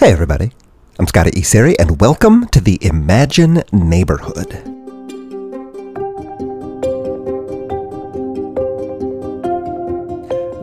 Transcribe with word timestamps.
Hey, 0.00 0.12
everybody. 0.12 0.50
I'm 0.98 1.06
Scotty 1.06 1.30
Iseri, 1.32 1.74
and 1.78 2.00
welcome 2.00 2.48
to 2.52 2.60
the 2.62 2.78
Imagine 2.80 3.62
Neighborhood. 3.70 4.48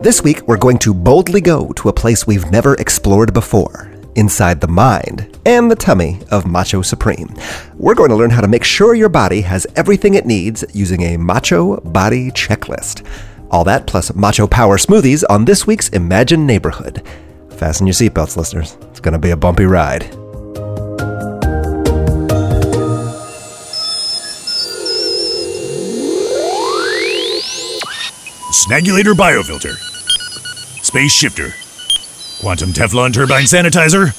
This 0.02 0.24
week, 0.24 0.42
we're 0.48 0.56
going 0.56 0.78
to 0.78 0.92
boldly 0.92 1.40
go 1.40 1.72
to 1.74 1.88
a 1.88 1.92
place 1.92 2.26
we've 2.26 2.50
never 2.50 2.74
explored 2.80 3.32
before 3.32 3.92
inside 4.16 4.60
the 4.60 4.66
mind 4.66 5.38
and 5.46 5.70
the 5.70 5.76
tummy 5.76 6.18
of 6.32 6.44
Macho 6.44 6.82
Supreme. 6.82 7.32
We're 7.76 7.94
going 7.94 8.10
to 8.10 8.16
learn 8.16 8.30
how 8.30 8.40
to 8.40 8.48
make 8.48 8.64
sure 8.64 8.96
your 8.96 9.08
body 9.08 9.42
has 9.42 9.68
everything 9.76 10.14
it 10.14 10.26
needs 10.26 10.64
using 10.74 11.02
a 11.02 11.16
Macho 11.16 11.80
Body 11.82 12.32
Checklist. 12.32 13.06
All 13.52 13.62
that 13.62 13.86
plus 13.86 14.12
Macho 14.16 14.48
Power 14.48 14.78
smoothies 14.78 15.22
on 15.30 15.44
this 15.44 15.64
week's 15.64 15.90
Imagine 15.90 16.44
Neighborhood. 16.44 17.04
Fasten 17.58 17.88
your 17.88 17.94
seatbelts, 17.94 18.36
listeners. 18.36 18.78
It's 18.90 19.00
going 19.00 19.14
to 19.14 19.18
be 19.18 19.30
a 19.30 19.36
bumpy 19.36 19.64
ride. 19.64 20.02
Snagulator 28.52 29.12
biofilter. 29.12 29.74
Space 30.84 31.10
shifter. 31.10 31.48
Quantum 32.40 32.70
Teflon 32.70 33.12
turbine 33.12 33.42
sanitizer. 33.42 34.14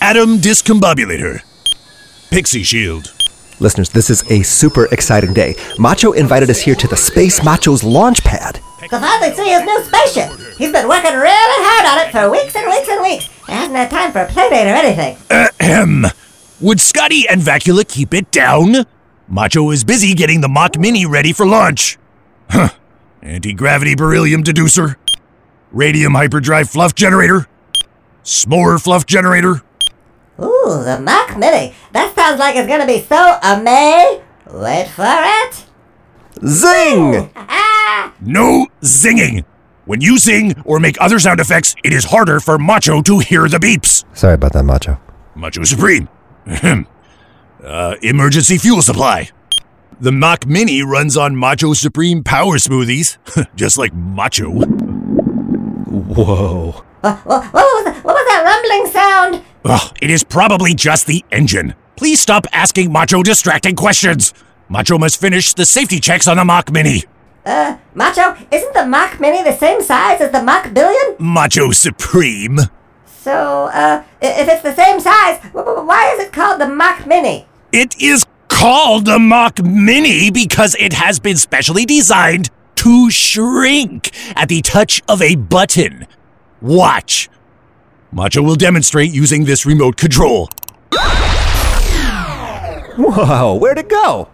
Atom 0.00 0.38
discombobulator. 0.38 1.42
Pixie 2.30 2.62
shield. 2.62 3.12
Listeners, 3.58 3.88
this 3.88 4.08
is 4.08 4.22
a 4.30 4.44
super 4.44 4.86
exciting 4.92 5.34
day. 5.34 5.56
Macho 5.80 6.12
invited 6.12 6.48
us 6.48 6.60
here 6.60 6.76
to 6.76 6.86
the 6.86 6.96
Space 6.96 7.42
Macho's 7.42 7.82
launch 7.82 8.22
pad. 8.22 8.60
To 8.90 8.98
finally 8.98 9.34
see 9.34 9.50
his 9.50 9.62
new 9.62 9.82
spaceship. 9.84 10.56
He's 10.56 10.72
been 10.72 10.88
working 10.88 11.12
really 11.12 11.64
hard 11.64 11.86
on 11.86 12.06
it 12.06 12.10
for 12.10 12.30
weeks 12.30 12.56
and 12.56 12.66
weeks 12.66 12.88
and 12.88 13.02
weeks. 13.02 13.26
He 13.46 13.52
hasn't 13.52 13.76
had 13.76 13.90
time 13.90 14.12
for 14.12 14.20
a 14.20 14.26
playdate 14.26 14.64
or 14.64 14.76
anything. 14.76 15.18
Ahem. 15.30 16.06
Would 16.60 16.80
Scotty 16.80 17.28
and 17.28 17.42
Vacula 17.42 17.86
keep 17.86 18.14
it 18.14 18.30
down? 18.30 18.86
Macho 19.28 19.70
is 19.70 19.84
busy 19.84 20.14
getting 20.14 20.40
the 20.40 20.48
Mach 20.48 20.78
Mini 20.78 21.04
ready 21.04 21.32
for 21.34 21.46
launch. 21.46 21.98
Huh. 22.48 22.70
Anti-gravity 23.20 23.94
beryllium 23.94 24.42
deducer. 24.42 24.96
Radium 25.70 26.14
hyperdrive 26.14 26.70
fluff 26.70 26.94
generator. 26.94 27.46
S'more 28.24 28.82
fluff 28.82 29.04
generator. 29.04 29.62
Ooh, 30.40 30.82
the 30.82 30.98
Mach 30.98 31.36
Mini. 31.36 31.74
That 31.92 32.14
sounds 32.14 32.38
like 32.40 32.56
it's 32.56 32.66
gonna 32.66 32.86
be 32.86 33.02
so 33.02 33.38
amazing. 33.42 34.22
Wait 34.50 34.88
for 34.88 35.04
it. 35.04 35.64
Zing! 36.46 37.30
Ah, 37.36 37.67
No 38.20 38.66
zinging. 38.82 39.44
When 39.84 40.00
you 40.00 40.18
sing 40.18 40.60
or 40.64 40.80
make 40.80 41.00
other 41.00 41.18
sound 41.18 41.40
effects, 41.40 41.74
it 41.84 41.92
is 41.92 42.04
harder 42.04 42.40
for 42.40 42.58
Macho 42.58 43.00
to 43.02 43.20
hear 43.20 43.48
the 43.48 43.58
beeps. 43.58 44.04
Sorry 44.16 44.34
about 44.34 44.52
that, 44.52 44.64
Macho. 44.64 45.00
Macho 45.34 45.64
Supreme. 45.64 46.08
Ahem. 46.46 46.86
uh, 47.64 47.94
emergency 48.02 48.58
fuel 48.58 48.82
supply. 48.82 49.30
The 50.00 50.12
Mach 50.12 50.46
Mini 50.46 50.82
runs 50.82 51.16
on 51.16 51.36
Macho 51.36 51.72
Supreme 51.74 52.22
power 52.22 52.56
smoothies, 52.58 53.16
just 53.56 53.78
like 53.78 53.94
Macho. 53.94 54.50
Whoa. 55.88 56.84
What, 57.00 57.18
what, 57.24 57.44
what, 57.44 57.52
was 57.54 57.84
that, 57.84 58.04
what 58.04 58.14
was 58.14 58.26
that 58.26 58.42
rumbling 58.44 58.92
sound? 58.92 59.42
Ugh, 59.64 59.96
it 60.02 60.10
is 60.10 60.24
probably 60.24 60.74
just 60.74 61.06
the 61.06 61.24
engine. 61.30 61.74
Please 61.96 62.20
stop 62.20 62.46
asking 62.52 62.92
Macho 62.92 63.22
distracting 63.22 63.76
questions. 63.76 64.34
Macho 64.68 64.98
must 64.98 65.20
finish 65.20 65.54
the 65.54 65.64
safety 65.64 65.98
checks 66.00 66.28
on 66.28 66.36
the 66.36 66.44
Mach 66.44 66.70
Mini. 66.70 67.04
Uh, 67.48 67.78
Macho, 67.94 68.36
isn't 68.52 68.74
the 68.74 68.84
Mach 68.84 69.18
Mini 69.18 69.42
the 69.42 69.56
same 69.56 69.80
size 69.82 70.20
as 70.20 70.30
the 70.32 70.42
Mach 70.42 70.74
Billion? 70.74 71.16
Macho 71.18 71.70
Supreme. 71.70 72.58
So, 73.06 73.70
uh, 73.72 74.04
if 74.20 74.46
it's 74.48 74.62
the 74.62 74.74
same 74.74 75.00
size, 75.00 75.38
wh- 75.54 75.64
wh- 75.64 75.86
why 75.86 76.12
is 76.12 76.20
it 76.20 76.30
called 76.30 76.60
the 76.60 76.68
Mach 76.68 77.06
Mini? 77.06 77.46
It 77.72 77.98
is 77.98 78.26
called 78.48 79.06
the 79.06 79.18
Mach 79.18 79.62
Mini 79.64 80.30
because 80.30 80.74
it 80.78 80.92
has 80.92 81.18
been 81.18 81.38
specially 81.38 81.86
designed 81.86 82.50
to 82.76 83.10
shrink 83.10 84.10
at 84.36 84.50
the 84.50 84.60
touch 84.60 85.00
of 85.08 85.22
a 85.22 85.34
button. 85.36 86.06
Watch. 86.60 87.30
Macho 88.12 88.42
will 88.42 88.56
demonstrate 88.56 89.10
using 89.10 89.46
this 89.46 89.64
remote 89.64 89.96
control. 89.96 90.50
Whoa, 92.98 93.54
where'd 93.54 93.78
it 93.78 93.88
go? 93.88 94.28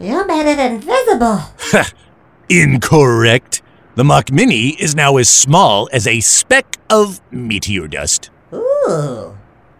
You 0.00 0.26
made 0.26 0.46
it 0.50 0.58
invisible. 0.58 1.42
Incorrect. 2.48 3.62
The 3.96 4.04
Mach 4.04 4.30
Mini 4.30 4.70
is 4.80 4.94
now 4.94 5.16
as 5.16 5.28
small 5.28 5.88
as 5.92 6.06
a 6.06 6.20
speck 6.20 6.76
of 6.90 7.20
meteor 7.30 7.88
dust. 7.88 8.30
Ooh. 8.52 9.36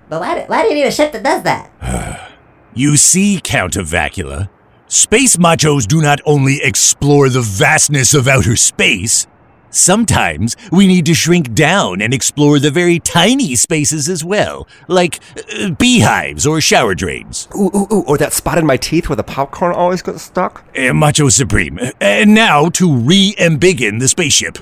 But 0.08 0.20
why 0.20 0.40
do, 0.40 0.46
why 0.46 0.62
do 0.62 0.68
you 0.68 0.74
need 0.74 0.86
a 0.86 0.90
ship 0.90 1.12
that 1.12 1.22
does 1.22 1.42
that? 1.42 2.22
You 2.74 2.98
see, 2.98 3.40
Count 3.42 3.76
of 3.76 3.86
Vacula, 3.86 4.50
space 4.86 5.38
machos 5.38 5.86
do 5.86 6.02
not 6.02 6.20
only 6.26 6.60
explore 6.62 7.30
the 7.30 7.40
vastness 7.40 8.12
of 8.12 8.28
outer 8.28 8.54
space, 8.54 9.26
sometimes 9.70 10.56
we 10.70 10.86
need 10.86 11.06
to 11.06 11.14
shrink 11.14 11.54
down 11.54 12.00
and 12.00 12.12
explore 12.14 12.58
the 12.58 12.70
very 12.70 12.98
tiny 12.98 13.54
spaces 13.54 14.08
as 14.08 14.24
well, 14.24 14.66
like 14.88 15.20
uh, 15.58 15.70
beehives 15.70 16.46
or 16.46 16.60
shower 16.60 16.94
drains. 16.94 17.48
Ooh, 17.54 17.70
ooh, 17.74 17.86
ooh, 17.92 18.04
or 18.06 18.18
that 18.18 18.32
spot 18.32 18.58
in 18.58 18.66
my 18.66 18.76
teeth 18.76 19.08
where 19.08 19.16
the 19.16 19.24
popcorn 19.24 19.74
always 19.74 20.02
gets 20.02 20.22
stuck? 20.22 20.64
Uh, 20.76 20.92
Macho 20.92 21.28
Supreme. 21.28 21.78
And 22.00 22.34
now 22.34 22.68
to 22.70 22.92
re-embiggen 22.92 24.00
the 24.00 24.08
spaceship. 24.08 24.58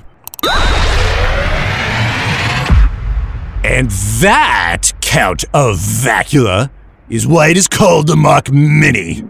And 3.65 3.91
that, 4.21 4.93
Count 5.01 5.45
of 5.55 5.79
Vacula, 5.79 6.71
is 7.09 7.27
why 7.27 7.49
it 7.49 7.57
is 7.57 7.67
called 7.67 8.07
the 8.07 8.17
Mach 8.17 8.51
Mini. 8.51 9.25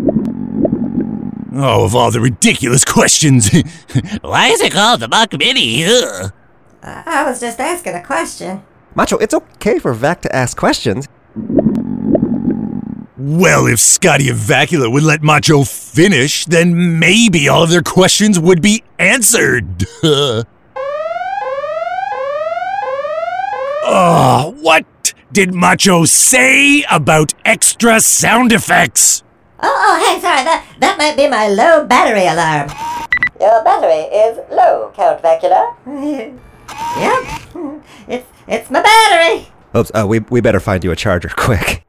Oh, 1.56 1.84
of 1.84 1.94
all 1.94 2.10
the 2.10 2.20
ridiculous 2.20 2.84
questions. 2.84 3.48
why 4.22 4.48
is 4.48 4.60
it 4.60 4.72
called 4.72 5.00
the 5.00 5.08
Mach 5.08 5.32
Mini? 5.32 5.84
Ugh. 5.84 6.32
I 6.82 7.02
I 7.06 7.22
was 7.24 7.40
just 7.40 7.60
asking 7.60 7.94
a 7.94 8.02
question. 8.02 8.62
Macho, 8.94 9.16
it's 9.18 9.34
okay 9.34 9.78
for 9.78 9.94
Vac 9.94 10.20
to 10.22 10.34
ask 10.34 10.56
questions. 10.56 11.08
Well, 13.16 13.66
if 13.66 13.80
Scotty 13.80 14.28
and 14.28 14.38
Vacula 14.38 14.92
would 14.92 15.02
let 15.02 15.22
Macho 15.22 15.64
finish, 15.64 16.44
then 16.44 16.98
maybe 16.98 17.48
all 17.48 17.62
of 17.62 17.70
their 17.70 17.82
questions 17.82 18.38
would 18.38 18.60
be 18.60 18.84
answered. 18.98 19.84
oh, 23.82 24.54
what 24.60 24.84
did 25.32 25.54
Macho 25.54 26.04
say 26.04 26.84
about 26.90 27.32
extra 27.44 27.98
sound 28.00 28.52
effects? 28.52 29.23
Oh, 29.66 29.72
oh, 29.72 29.96
hey, 29.96 30.20
sorry, 30.20 30.44
that, 30.44 30.62
that 30.80 30.98
might 30.98 31.16
be 31.16 31.26
my 31.26 31.48
low 31.48 31.86
battery 31.86 32.26
alarm. 32.26 32.68
Your 33.40 33.64
battery 33.64 34.04
is 34.12 34.36
low, 34.50 34.92
Count 34.94 35.22
Vacula. 35.22 35.74
yep, 37.00 37.24
it's, 38.08 38.26
it's 38.46 38.70
my 38.70 38.82
battery. 38.82 39.48
Oops, 39.74 39.90
uh, 39.94 40.04
we, 40.06 40.18
we 40.18 40.42
better 40.42 40.60
find 40.60 40.84
you 40.84 40.90
a 40.92 40.96
charger 40.96 41.28
quick. 41.36 41.82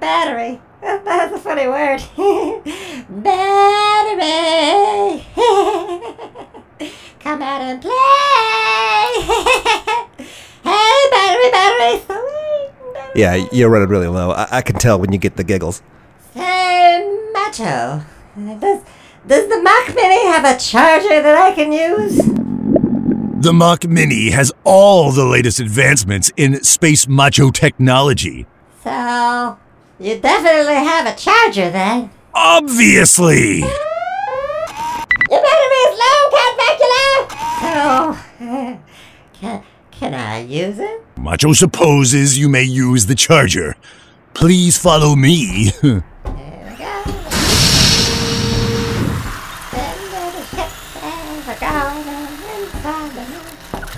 battery. 0.00 0.58
That's 0.80 1.34
a 1.34 1.38
funny 1.38 1.66
word. 1.68 2.00
battery. 3.22 5.26
Come 7.20 7.42
out 7.42 7.60
and 7.60 7.82
play. 7.82 7.90
hey, 10.64 11.10
battery, 11.10 11.50
battery. 11.52 12.00
Sweet. 12.06 12.70
Yeah, 13.14 13.34
you're 13.52 13.68
running 13.68 13.88
really 13.88 14.08
low. 14.08 14.30
I, 14.30 14.48
I 14.50 14.62
can 14.62 14.76
tell 14.76 14.98
when 14.98 15.12
you 15.12 15.18
get 15.18 15.36
the 15.36 15.44
giggles. 15.44 15.82
Hey, 17.60 17.66
uh, 17.66 18.00
Does, 18.58 18.82
does 19.26 19.48
the 19.50 19.60
Mach 19.62 19.94
Mini 19.94 20.24
have 20.28 20.46
a 20.46 20.58
charger 20.58 21.20
that 21.20 21.36
I 21.36 21.52
can 21.52 21.70
use? 21.72 22.16
The 23.42 23.52
Mach 23.52 23.86
Mini 23.86 24.30
has 24.30 24.50
all 24.64 25.12
the 25.12 25.26
latest 25.26 25.60
advancements 25.60 26.32
in 26.38 26.64
space 26.64 27.06
macho 27.06 27.50
technology. 27.50 28.46
So, 28.82 29.58
you 29.98 30.18
definitely 30.18 30.72
have 30.72 31.06
a 31.06 31.14
charger 31.14 31.70
then. 31.70 32.10
Obviously! 32.32 33.58
Your 33.58 33.68
battery 35.28 35.80
is 35.84 35.98
low, 36.00 36.30
Count 36.32 36.60
Vacula! 36.60 37.26
Oh, 37.62 38.26
so, 38.38 38.78
can, 39.38 39.62
can 39.90 40.14
I 40.14 40.40
use 40.44 40.78
it? 40.78 41.04
Macho 41.18 41.52
supposes 41.52 42.38
you 42.38 42.48
may 42.48 42.62
use 42.62 43.04
the 43.04 43.14
charger. 43.14 43.76
Please 44.32 44.78
follow 44.78 45.14
me. 45.14 45.72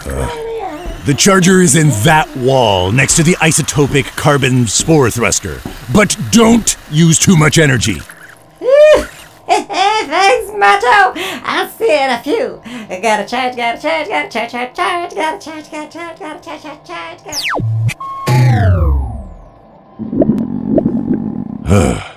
Uh, 0.04 1.04
the 1.04 1.14
charger 1.14 1.60
is 1.60 1.76
in 1.76 1.88
that 2.04 2.28
wall 2.36 2.92
next 2.92 3.16
to 3.16 3.22
the 3.22 3.34
isotopic 3.36 4.04
carbon 4.16 4.66
spore 4.66 5.10
thruster. 5.10 5.60
But 5.92 6.16
don't 6.30 6.76
use 6.90 7.18
too 7.18 7.36
much 7.36 7.58
energy. 7.58 8.00
Thanks, 9.46 10.52
Macho. 10.58 11.12
I'll 11.44 11.70
see 11.70 11.86
you 11.86 11.92
in 11.92 12.10
a 12.10 12.22
few. 12.22 12.60
Gotta 13.00 13.26
charge, 13.26 13.56
gotta 13.56 13.80
charge, 13.80 14.08
gotta 14.08 14.28
charge, 14.28 14.52
charge, 14.52 14.74
charge, 14.74 15.14
gotta 15.14 15.38
charge, 15.40 15.70
gotta 15.70 15.90
charge, 15.90 16.18
gotta 16.18 16.40
charge, 16.40 16.62
charge, 16.62 16.84
charge, 16.86 17.24
gotta. 17.24 17.42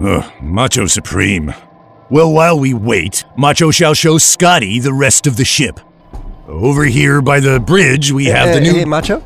Ugh, 0.00 0.42
Macho 0.42 0.86
Supreme. 0.86 1.54
Well, 2.10 2.32
while 2.32 2.58
we 2.58 2.74
wait, 2.74 3.24
Macho 3.36 3.70
shall 3.70 3.94
show 3.94 4.18
Scotty 4.18 4.80
the 4.80 4.92
rest 4.92 5.26
of 5.26 5.36
the 5.36 5.44
ship. 5.44 5.78
Over 6.48 6.84
here 6.86 7.20
by 7.20 7.40
the 7.40 7.60
bridge, 7.60 8.10
we 8.10 8.24
have 8.26 8.54
the 8.54 8.60
new 8.60 8.72
hey, 8.72 8.84
Macho? 8.86 9.22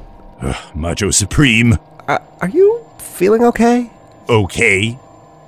Macho 0.75 1.11
Supreme. 1.13 1.79
Uh, 2.09 2.19
are 2.41 2.49
you 2.49 2.85
feeling 2.99 3.45
okay? 3.45 3.91
Okay. 4.29 4.99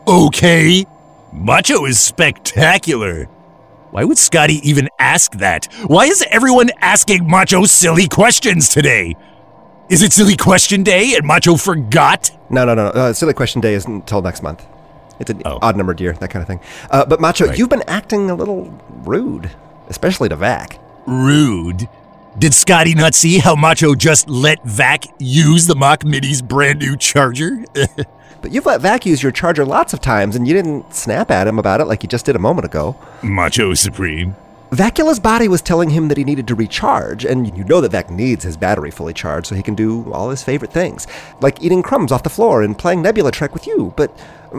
Okay. 0.06 0.86
Macho 1.32 1.84
is 1.84 1.98
spectacular. 1.98 3.24
Why 3.90 4.04
would 4.04 4.18
Scotty 4.18 4.60
even 4.68 4.88
ask 5.00 5.32
that? 5.38 5.66
Why 5.86 6.04
is 6.04 6.24
everyone 6.30 6.70
asking 6.80 7.28
Macho 7.28 7.64
silly 7.64 8.06
questions 8.08 8.68
today? 8.68 9.16
Is 9.88 10.02
it 10.02 10.12
silly 10.12 10.36
question 10.36 10.84
day 10.84 11.14
and 11.16 11.26
Macho 11.26 11.56
forgot? 11.56 12.30
No, 12.50 12.64
no, 12.64 12.74
no. 12.74 12.86
Uh, 12.86 13.12
silly 13.12 13.34
question 13.34 13.60
day 13.60 13.74
isn't 13.74 13.92
until 13.92 14.22
next 14.22 14.42
month. 14.44 14.64
It's 15.18 15.30
an 15.30 15.42
Oh. 15.44 15.58
odd 15.60 15.76
numbered 15.76 16.00
year, 16.00 16.12
that 16.14 16.30
kind 16.30 16.40
of 16.42 16.46
thing. 16.46 16.60
Uh, 16.90 17.04
but 17.04 17.20
Macho, 17.20 17.46
Right. 17.48 17.58
you've 17.58 17.68
been 17.68 17.84
acting 17.88 18.30
a 18.30 18.34
little 18.36 18.72
rude, 19.04 19.50
especially 19.88 20.28
to 20.28 20.36
Vac. 20.36 20.78
Rude. 21.06 21.88
Did 22.38 22.54
Scotty 22.54 22.94
not 22.94 23.14
see 23.14 23.38
how 23.38 23.54
Macho 23.54 23.94
just 23.94 24.28
let 24.28 24.62
Vac 24.64 25.04
use 25.18 25.66
the 25.66 25.76
Mach 25.76 26.04
Mini's 26.04 26.42
brand 26.42 26.80
new 26.80 26.96
charger? 26.96 27.64
But 28.44 28.52
you've 28.52 28.66
let 28.66 28.82
Vac 28.82 29.06
use 29.06 29.22
your 29.22 29.32
charger 29.32 29.64
lots 29.64 29.94
of 29.94 30.02
times, 30.02 30.36
and 30.36 30.46
you 30.46 30.52
didn't 30.52 30.92
snap 30.92 31.30
at 31.30 31.46
him 31.46 31.58
about 31.58 31.80
it 31.80 31.86
like 31.86 32.02
you 32.02 32.10
just 32.10 32.26
did 32.26 32.36
a 32.36 32.38
moment 32.38 32.66
ago. 32.66 32.94
Macho 33.22 33.72
Supreme. 33.72 34.36
Vacula's 34.70 35.18
body 35.18 35.48
was 35.48 35.62
telling 35.62 35.88
him 35.88 36.08
that 36.08 36.18
he 36.18 36.24
needed 36.24 36.46
to 36.48 36.54
recharge, 36.54 37.24
and 37.24 37.56
you 37.56 37.64
know 37.64 37.80
that 37.80 37.92
Vac 37.92 38.10
needs 38.10 38.44
his 38.44 38.58
battery 38.58 38.90
fully 38.90 39.14
charged 39.14 39.46
so 39.46 39.54
he 39.54 39.62
can 39.62 39.74
do 39.74 40.12
all 40.12 40.28
his 40.28 40.42
favorite 40.42 40.74
things, 40.74 41.06
like 41.40 41.62
eating 41.62 41.82
crumbs 41.82 42.12
off 42.12 42.22
the 42.22 42.28
floor 42.28 42.62
and 42.62 42.76
playing 42.76 43.00
Nebula 43.00 43.30
Trek 43.30 43.54
with 43.54 43.66
you. 43.66 43.94
But, 43.96 44.14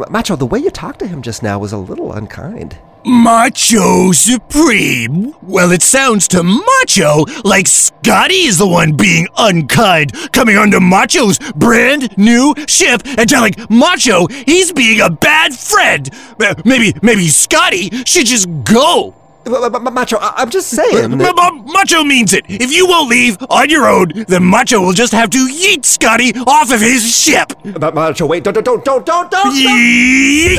Macho, 0.09 0.35
the 0.35 0.47
way 0.47 0.57
you 0.57 0.71
talked 0.71 0.97
to 1.01 1.07
him 1.07 1.21
just 1.21 1.43
now 1.43 1.59
was 1.59 1.71
a 1.71 1.77
little 1.77 2.11
unkind. 2.11 2.79
Macho 3.05 4.11
Supreme? 4.11 5.33
Well, 5.43 5.71
it 5.71 5.83
sounds 5.83 6.27
to 6.29 6.41
Macho 6.41 7.25
like 7.43 7.67
Scotty 7.67 8.45
is 8.45 8.57
the 8.57 8.67
one 8.67 8.93
being 8.97 9.27
unkind, 9.37 10.13
coming 10.33 10.57
onto 10.57 10.79
Macho's 10.79 11.37
brand 11.55 12.17
new 12.17 12.55
ship 12.67 13.01
and 13.05 13.29
telling 13.29 13.53
Macho 13.69 14.25
he's 14.27 14.71
being 14.73 15.01
a 15.01 15.09
bad 15.11 15.53
friend. 15.53 16.09
Uh, 16.39 16.55
Maybe, 16.65 16.93
maybe 17.03 17.27
Scotty 17.27 17.89
should 18.05 18.25
just 18.25 18.47
go. 18.63 19.13
Macho, 19.45 20.17
I'm 20.19 20.49
just 20.49 20.69
saying. 20.69 21.15
Macho 21.17 22.03
means 22.03 22.33
it. 22.33 22.45
If 22.49 22.71
you 22.71 22.87
won't 22.87 23.09
leave 23.09 23.37
on 23.51 23.69
your 23.69 23.87
own, 23.87 24.25
then 24.27 24.43
Macho 24.43 24.81
will 24.81 24.93
just 24.93 25.13
have 25.13 25.29
to 25.29 25.37
yeet 25.47 25.85
Scotty 25.85 26.33
off 26.47 26.71
of 26.73 26.81
his 26.81 27.15
ship. 27.15 27.53
Ma- 27.79 27.91
Macho, 27.91 28.25
wait, 28.25 28.43
don't, 28.43 28.53
don't, 28.55 28.65
don't, 28.65 28.83
don't, 28.83 29.05
don't, 29.05 29.29
don't! 29.31 29.53
Yeet. 29.55 30.57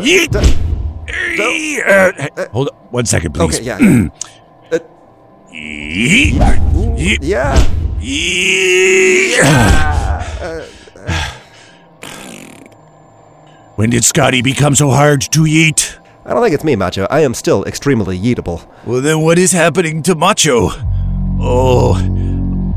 Yeet. 0.00 0.69
Uh, 1.10 2.46
hold 2.52 2.68
on 2.68 2.76
one 2.90 3.06
second, 3.06 3.32
please. 3.32 3.56
Okay, 3.56 3.64
yeah. 3.64 3.78
Yeet. 5.52 6.32
Yeet. 6.96 7.18
yeah. 7.22 7.56
Yeet. 8.00 9.40
When 13.76 13.88
did 13.88 14.04
Scotty 14.04 14.42
become 14.42 14.74
so 14.74 14.90
hard 14.90 15.22
to 15.32 15.46
eat? 15.46 15.98
I 16.26 16.34
don't 16.34 16.42
think 16.42 16.54
it's 16.54 16.64
me, 16.64 16.76
Macho. 16.76 17.06
I 17.08 17.20
am 17.20 17.32
still 17.32 17.64
extremely 17.64 18.18
eatable. 18.18 18.62
Well, 18.84 19.00
then 19.00 19.20
what 19.22 19.38
is 19.38 19.52
happening 19.52 20.02
to 20.02 20.14
Macho? 20.14 20.68
Oh, 21.40 21.96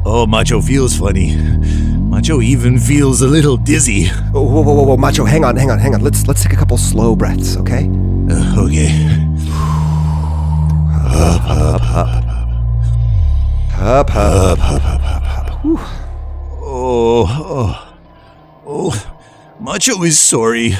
oh, 0.05 0.25
Macho 0.25 0.61
feels 0.61 0.95
funny. 0.97 1.35
Macho 1.35 2.41
even 2.41 2.79
feels 2.79 3.21
a 3.21 3.27
little 3.27 3.57
dizzy. 3.57 4.07
Oh, 4.33 4.43
whoa, 4.43 4.61
whoa, 4.61 4.73
whoa, 4.73 4.83
whoa, 4.83 4.97
Macho, 4.97 5.25
hang 5.25 5.43
on, 5.43 5.57
hang 5.57 5.69
on, 5.69 5.77
hang 5.77 5.93
on. 5.93 6.01
Let's 6.01 6.25
let's 6.25 6.41
take 6.41 6.53
a 6.53 6.55
couple 6.55 6.77
slow 6.77 7.17
breaths, 7.17 7.57
okay? 7.57 7.89
Uh, 8.29 8.55
okay. 8.57 8.89
Up, 11.05 11.43
up, 11.49 11.83
up. 11.93 12.23
Up, 13.75 14.15
up, 14.15 14.59
up, 14.59 14.85
up, 14.85 15.03
up, 15.03 15.25
up. 15.39 15.65
Oh, 16.65 17.25
oh, 17.27 17.95
oh, 18.65 19.15
Macho 19.59 20.03
is 20.03 20.17
sorry. 20.17 20.73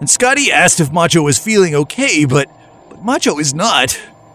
And 0.00 0.08
Scotty 0.08 0.50
asked 0.50 0.80
if 0.80 0.90
Macho 0.90 1.22
was 1.22 1.38
feeling 1.38 1.74
okay, 1.74 2.24
but, 2.24 2.48
but 2.88 3.04
Macho 3.04 3.38
is 3.38 3.52
not. 3.52 3.92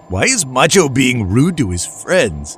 Why 0.10 0.24
is 0.24 0.46
Macho 0.46 0.90
being 0.90 1.28
rude 1.28 1.58
to 1.58 1.72
his 1.72 1.86
friends? 1.86 2.58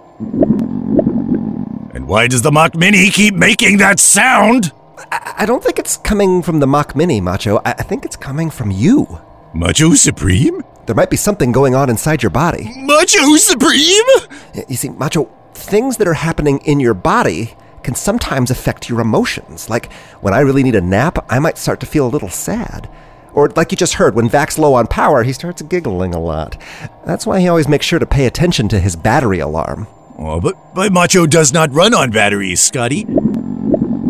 And 1.94 2.08
why 2.08 2.28
does 2.28 2.42
the 2.42 2.52
Mach 2.52 2.76
Mini 2.76 3.10
keep 3.12 3.34
making 3.36 3.78
that 3.78 4.00
sound? 4.00 4.74
I, 5.12 5.36
I 5.40 5.46
don't 5.46 5.64
think 5.64 5.80
it's 5.80 5.98
coming 5.98 6.42
from 6.42 6.60
the 6.60 6.68
Mach 6.68 6.96
Mini, 6.96 7.22
Macho. 7.22 7.58
I, 7.64 7.76
I 7.80 7.84
think 7.84 8.04
it's 8.04 8.18
coming 8.18 8.50
from 8.50 8.72
you. 8.72 9.22
Macho 9.56 9.94
Supreme? 9.94 10.64
There 10.88 10.96
might 10.96 11.12
be 11.12 11.16
something 11.18 11.52
going 11.52 11.76
on 11.76 11.90
inside 11.90 12.24
your 12.24 12.32
body. 12.32 12.72
Macho 12.76 13.36
Supreme? 13.36 14.04
You 14.68 14.76
see, 14.76 14.90
Macho, 14.90 15.26
things 15.54 15.98
that 15.98 16.08
are 16.08 16.16
happening 16.16 16.58
in 16.66 16.80
your 16.80 16.96
body 16.96 17.54
can 17.84 17.94
sometimes 17.94 18.50
affect 18.50 18.90
your 18.90 19.00
emotions. 19.00 19.70
Like 19.70 19.94
when 20.22 20.34
I 20.34 20.40
really 20.40 20.64
need 20.64 20.74
a 20.74 20.82
nap, 20.82 21.24
I 21.30 21.38
might 21.38 21.60
start 21.60 21.80
to 21.82 21.86
feel 21.86 22.08
a 22.08 22.10
little 22.10 22.30
sad. 22.30 22.90
Or 23.34 23.48
like 23.50 23.72
you 23.72 23.78
just 23.78 23.96
heard, 23.96 24.16
when 24.16 24.28
Vac's 24.28 24.58
low 24.58 24.74
on 24.74 24.88
power, 24.88 25.22
he 25.22 25.34
starts 25.34 25.62
giggling 25.62 26.16
a 26.16 26.20
lot. 26.20 26.60
That's 27.06 27.28
why 27.28 27.40
he 27.40 27.48
always 27.48 27.68
makes 27.68 27.86
sure 27.86 28.00
to 28.00 28.06
pay 28.08 28.26
attention 28.26 28.68
to 28.70 28.80
his 28.80 28.96
battery 28.96 29.40
alarm. 29.40 29.88
Oh, 30.18 30.42
but, 30.42 30.74
but 30.74 30.92
Macho 30.92 31.28
does 31.28 31.54
not 31.54 31.72
run 31.74 31.94
on 31.94 32.10
batteries, 32.10 32.62
Scotty. 32.62 33.06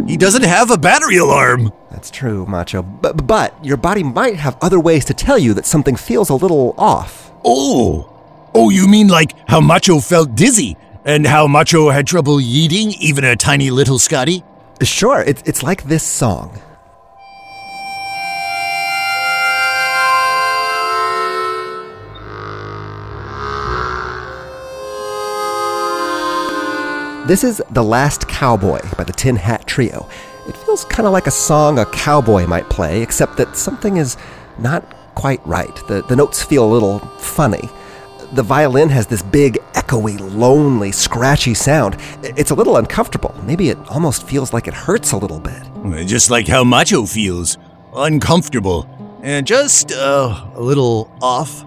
He 0.07 0.17
doesn't 0.17 0.43
have 0.43 0.69
a 0.69 0.77
battery 0.77 1.17
alarm. 1.17 1.71
That's 1.91 2.11
true, 2.11 2.45
Macho. 2.45 2.81
But, 2.81 3.25
but 3.25 3.63
your 3.63 3.77
body 3.77 4.03
might 4.03 4.35
have 4.35 4.57
other 4.61 4.79
ways 4.79 5.05
to 5.05 5.13
tell 5.13 5.37
you 5.37 5.53
that 5.53 5.65
something 5.65 5.95
feels 5.95 6.29
a 6.29 6.35
little 6.35 6.75
off. 6.77 7.31
Oh. 7.45 8.09
Oh, 8.53 8.69
you 8.69 8.87
mean 8.87 9.07
like 9.07 9.33
how 9.47 9.61
Macho 9.61 9.99
felt 9.99 10.35
dizzy 10.35 10.77
and 11.05 11.25
how 11.25 11.47
Macho 11.47 11.89
had 11.89 12.07
trouble 12.07 12.39
eating 12.39 12.91
even 12.99 13.23
a 13.23 13.35
tiny 13.35 13.71
little 13.71 13.99
Scotty? 13.99 14.43
Sure, 14.81 15.21
it's, 15.21 15.41
it's 15.45 15.63
like 15.63 15.83
this 15.83 16.03
song. 16.03 16.59
This 27.25 27.45
is 27.45 27.63
The 27.71 27.83
Last 27.85 28.27
Cowboy 28.27 28.81
by 28.97 29.05
the 29.05 29.13
Tin 29.13 29.37
Hat 29.37 29.65
Trio. 29.65 30.09
It 30.45 30.57
feels 30.57 30.83
kind 30.83 31.07
of 31.07 31.13
like 31.13 31.25
a 31.25 31.31
song 31.31 31.79
a 31.79 31.85
cowboy 31.85 32.45
might 32.47 32.69
play, 32.69 33.01
except 33.01 33.37
that 33.37 33.55
something 33.55 33.95
is 33.95 34.17
not 34.59 34.83
quite 35.15 35.39
right. 35.47 35.73
The, 35.87 36.01
the 36.01 36.17
notes 36.17 36.43
feel 36.43 36.65
a 36.65 36.67
little 36.73 36.99
funny. 37.19 37.69
The 38.33 38.43
violin 38.43 38.89
has 38.89 39.07
this 39.07 39.21
big, 39.21 39.53
echoey, 39.71 40.19
lonely, 40.35 40.91
scratchy 40.91 41.53
sound. 41.53 41.95
It's 42.23 42.51
a 42.51 42.55
little 42.55 42.75
uncomfortable. 42.75 43.33
Maybe 43.43 43.69
it 43.69 43.77
almost 43.89 44.27
feels 44.27 44.51
like 44.51 44.67
it 44.67 44.73
hurts 44.73 45.13
a 45.13 45.17
little 45.17 45.39
bit. 45.39 45.63
Just 46.05 46.29
like 46.29 46.49
how 46.49 46.65
Macho 46.65 47.05
feels. 47.05 47.57
Uncomfortable. 47.95 48.85
And 49.21 49.47
just 49.47 49.93
uh, 49.93 50.45
a 50.55 50.61
little 50.61 51.09
off. 51.21 51.63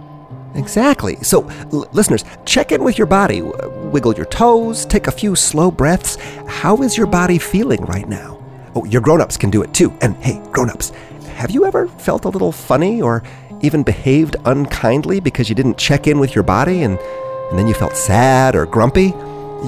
Exactly. 0.57 1.17
So, 1.23 1.49
l- 1.73 1.87
listeners, 1.93 2.25
check 2.45 2.73
in 2.73 2.83
with 2.83 2.99
your 2.99 3.07
body. 3.07 3.43
Wiggle 3.43 4.15
your 4.15 4.27
toes, 4.27 4.85
take 4.85 5.07
a 5.07 5.13
few 5.13 5.37
slow 5.37 5.71
breaths. 5.71 6.17
How 6.49 6.83
is 6.83 6.97
your 6.97 7.07
body 7.07 7.39
feeling 7.39 7.85
right 7.85 8.09
now? 8.09 8.43
Oh, 8.75 8.85
your 8.85 9.01
grown 9.01 9.21
ups 9.21 9.37
can 9.37 9.51
do 9.51 9.63
it 9.63 9.73
too. 9.73 9.93
And 10.01 10.17
hey, 10.17 10.41
grown 10.51 10.71
ups, 10.71 10.91
have 11.37 11.51
you 11.51 11.65
ever 11.67 11.89
felt 11.89 12.25
a 12.25 12.29
little 12.29 12.53
funny 12.53 13.01
or 13.01 13.23
even 13.63 13.83
behaved 13.83 14.37
unkindly 14.45 15.21
because 15.21 15.49
you 15.49 15.55
didn't 15.55 15.79
check 15.79 16.07
in 16.07 16.19
with 16.19 16.35
your 16.35 16.45
body 16.45 16.83
and, 16.83 16.99
and 16.99 17.59
then 17.59 17.67
you 17.67 17.75
felt 17.75 17.97
sad 17.97 18.55
or 18.55 18.67
grumpy? 18.67 19.15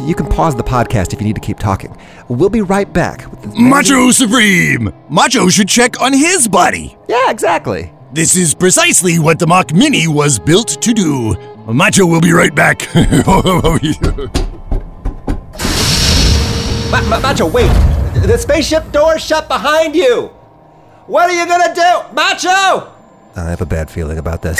You 0.07 0.15
can 0.15 0.27
pause 0.27 0.55
the 0.55 0.63
podcast 0.63 1.13
if 1.15 1.21
you 1.21 1.27
need 1.27 1.35
to 1.37 1.41
keep 1.41 1.59
talking. 1.59 1.97
We'll 2.29 2.51
be 2.51 2.61
right 2.61 2.93
back. 2.93 3.31
With 3.31 3.55
Macho 3.57 4.11
Supreme! 4.11 4.93
Macho 5.09 5.49
should 5.49 5.69
check 5.69 6.01
on 6.01 6.13
his 6.13 6.47
body. 6.47 6.97
Yeah, 7.09 7.31
exactly. 7.31 7.91
This 8.13 8.37
is 8.37 8.55
precisely 8.55 9.19
what 9.19 9.39
the 9.39 9.47
Mach 9.47 9.73
Mini 9.73 10.09
was 10.09 10.39
built 10.39 10.69
to 10.81 10.95
do. 10.95 11.35
Macho 11.67 12.07
will 12.07 12.21
be 12.21 12.33
right 12.33 12.55
back. 12.55 12.89
Ma- 16.91 17.03
Ma- 17.03 17.21
Macho, 17.21 17.47
wait! 17.47 17.69
The 18.27 18.39
spaceship 18.39 18.91
door 18.93 19.19
shut 19.19 19.47
behind 19.47 19.95
you! 19.95 20.31
What 21.07 21.29
are 21.29 21.35
you 21.39 21.47
gonna 21.47 21.75
do? 21.75 22.15
Macho! 22.15 22.93
I 23.37 23.51
have 23.51 23.61
a 23.61 23.67
bad 23.67 23.91
feeling 23.91 24.17
about 24.19 24.41
this. 24.41 24.59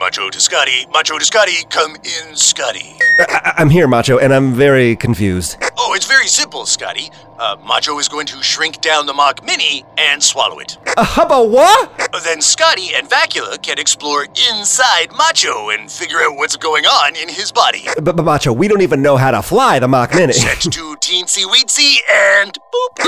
Macho 0.00 0.30
to 0.30 0.40
Scotty, 0.40 0.86
Macho 0.90 1.18
to 1.18 1.24
Scotty, 1.26 1.62
come 1.68 1.94
in, 1.96 2.34
Scotty. 2.34 2.96
I- 3.20 3.52
I'm 3.58 3.68
here, 3.68 3.86
Macho, 3.86 4.16
and 4.16 4.32
I'm 4.32 4.54
very 4.54 4.96
confused. 4.96 5.58
Oh, 5.76 5.92
it's 5.94 6.06
very 6.06 6.26
simple, 6.26 6.64
Scotty. 6.64 7.10
Uh, 7.38 7.56
Macho 7.66 7.98
is 7.98 8.08
going 8.08 8.26
to 8.28 8.42
shrink 8.42 8.80
down 8.80 9.04
the 9.04 9.12
Mach 9.12 9.44
Mini 9.44 9.84
and 9.98 10.22
swallow 10.22 10.58
it. 10.58 10.78
A 10.96 11.04
hubba 11.04 11.42
what? 11.44 12.10
Then 12.24 12.40
Scotty 12.40 12.94
and 12.94 13.10
Vacula 13.10 13.60
can 13.62 13.78
explore 13.78 14.24
inside 14.24 15.12
Macho 15.18 15.68
and 15.68 15.90
figure 15.90 16.18
out 16.20 16.34
what's 16.36 16.56
going 16.56 16.86
on 16.86 17.14
in 17.14 17.28
his 17.28 17.52
body. 17.52 17.84
But, 18.02 18.16
but 18.16 18.24
Macho, 18.24 18.54
we 18.54 18.68
don't 18.68 18.80
even 18.80 19.02
know 19.02 19.18
how 19.18 19.30
to 19.32 19.42
fly 19.42 19.78
the 19.80 19.88
Mach 19.88 20.14
Mini. 20.14 20.32
Set 20.32 20.60
to 20.72 20.96
teensy 20.96 21.44
weensy 21.44 21.96
and 22.10 22.56
boop. 22.72 23.04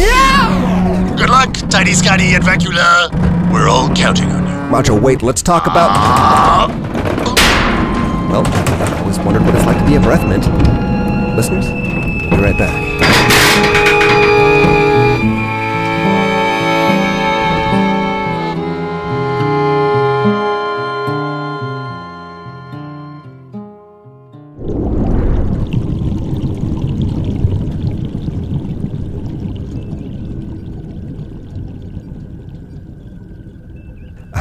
yeah! 0.00 1.14
Good 1.16 1.30
luck, 1.30 1.52
Tiny 1.70 1.92
Scotty 1.92 2.34
and 2.34 2.42
Vacula. 2.42 3.52
We're 3.52 3.68
all 3.68 3.94
counting 3.94 4.28
on 4.32 4.46
you. 4.54 4.59
Macho, 4.70 4.98
wait, 4.98 5.22
let's 5.22 5.42
talk 5.42 5.66
about. 5.66 5.90
Well, 8.30 8.46
I've 8.46 9.00
always 9.00 9.18
wondered 9.18 9.42
what 9.42 9.56
it's 9.56 9.66
like 9.66 9.78
to 9.78 9.84
be 9.84 9.96
a 9.96 10.00
breath 10.00 10.24
mint. 10.28 10.46
Listeners, 11.36 11.66
we'll 11.66 12.30
be 12.30 12.36
right 12.36 12.56
back. 12.56 12.89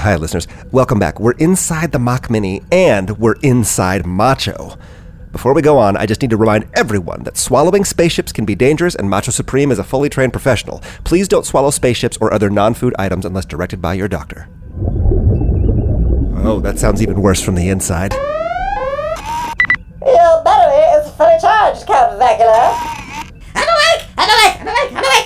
Hi, 0.10 0.16
listeners. 0.16 0.48
Welcome 0.72 0.98
back. 0.98 1.20
We're 1.20 1.34
inside 1.34 1.92
the 1.92 2.00
Mach 2.00 2.32
Mini 2.32 2.64
and 2.72 3.12
we're 3.20 3.36
inside 3.44 4.08
Macho. 4.08 4.76
Before 5.32 5.54
we 5.54 5.62
go 5.62 5.78
on, 5.78 5.96
I 5.96 6.08
just 6.08 6.24
need 6.24 6.32
to 6.32 6.38
remind 6.38 6.68
everyone 6.74 7.22
that 7.26 7.38
swallowing 7.38 7.86
spaceships 7.86 8.32
can 8.32 8.44
be 8.44 8.56
dangerous 8.56 8.96
and 8.96 9.08
Macho 9.08 9.30
Supreme 9.30 9.70
is 9.70 9.78
a 9.78 9.84
fully 9.84 10.10
trained 10.10 10.34
professional. 10.34 10.80
Please 11.04 11.28
don't 11.28 11.46
swallow 11.46 11.70
spaceships 11.70 12.18
or 12.20 12.34
other 12.34 12.50
non 12.50 12.74
food 12.74 12.96
items 12.98 13.24
unless 13.24 13.46
directed 13.46 13.84
by 13.84 13.94
your 13.94 14.08
doctor. 14.08 14.48
Oh, 16.42 16.60
that 16.64 16.80
sounds 16.80 17.04
even 17.04 17.22
worse 17.22 17.44
from 17.44 17.54
the 17.54 17.70
inside. 17.70 18.14
Your 20.02 20.44
battery 20.44 21.04
is 21.04 21.12
fully 21.14 21.38
charged, 21.40 21.86
Count 21.86 22.20
Vacula. 22.20 22.74
I'm 23.54 23.68
awake! 23.70 24.08
I'm 24.18 24.28
awake! 24.28 24.60
I'm 24.60 24.68
awake! 24.70 24.92
I'm 24.92 25.04
awake! 25.04 25.19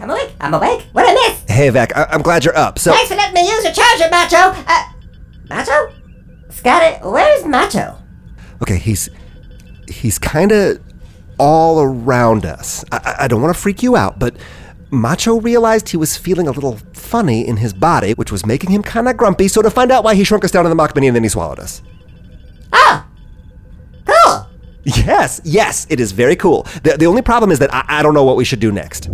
I'm 0.00 0.10
awake! 0.10 0.32
I'm 0.40 0.54
awake! 0.54 0.62
I'm 0.62 0.74
awake! 0.74 0.86
What 0.92 1.04
I 1.08 1.12
miss? 1.14 1.44
Hey, 1.48 1.68
Vac, 1.70 1.96
I- 1.96 2.06
I'm 2.10 2.22
glad 2.22 2.44
you're 2.44 2.56
up. 2.56 2.78
So, 2.78 2.92
Thanks 2.92 3.10
for 3.10 3.16
letting 3.16 3.34
me 3.34 3.48
use 3.48 3.64
your 3.64 3.72
charger, 3.72 4.08
Macho! 4.10 4.62
Uh, 4.66 4.82
Macho? 5.48 5.92
Scotty, 6.50 6.96
where's 7.06 7.44
Macho? 7.44 7.96
okay, 8.62 8.76
he's 8.76 9.08
he's 9.88 10.18
kind 10.18 10.52
of 10.52 10.78
all 11.38 11.80
around 11.80 12.44
us. 12.44 12.84
I, 12.92 13.16
I- 13.20 13.28
don't 13.28 13.40
want 13.42 13.54
to 13.54 13.60
freak 13.60 13.82
you 13.82 13.96
out, 13.96 14.18
but 14.18 14.36
Macho 14.90 15.40
realized 15.40 15.88
he 15.90 15.96
was 15.96 16.16
feeling 16.16 16.46
a 16.48 16.50
little 16.50 16.78
funny 16.92 17.46
in 17.46 17.56
his 17.58 17.72
body, 17.72 18.12
which 18.14 18.32
was 18.32 18.44
making 18.44 18.70
him 18.70 18.82
kind 18.82 19.08
of 19.08 19.16
grumpy. 19.16 19.48
So 19.48 19.62
to 19.62 19.70
find 19.70 19.90
out 19.92 20.02
why 20.04 20.14
he 20.14 20.24
shrunk 20.24 20.44
us 20.44 20.50
down 20.50 20.64
to 20.64 20.68
the 20.68 20.74
Mach 20.74 20.94
Mini 20.94 21.06
and 21.06 21.14
then 21.16 21.22
he 21.22 21.28
swallowed 21.28 21.58
us. 21.60 21.80
Oh! 22.72 23.06
Cool! 24.06 24.46
Yes, 24.84 25.40
yes, 25.44 25.86
it 25.90 26.00
is 26.00 26.10
very 26.12 26.34
cool. 26.36 26.64
The, 26.82 26.96
the 26.98 27.06
only 27.06 27.22
problem 27.22 27.50
is 27.52 27.58
that 27.60 27.72
I, 27.72 27.84
I 27.86 28.02
don't 28.02 28.14
know 28.14 28.24
what 28.24 28.36
we 28.36 28.44
should 28.44 28.60
do 28.60 28.72
next. 28.72 29.08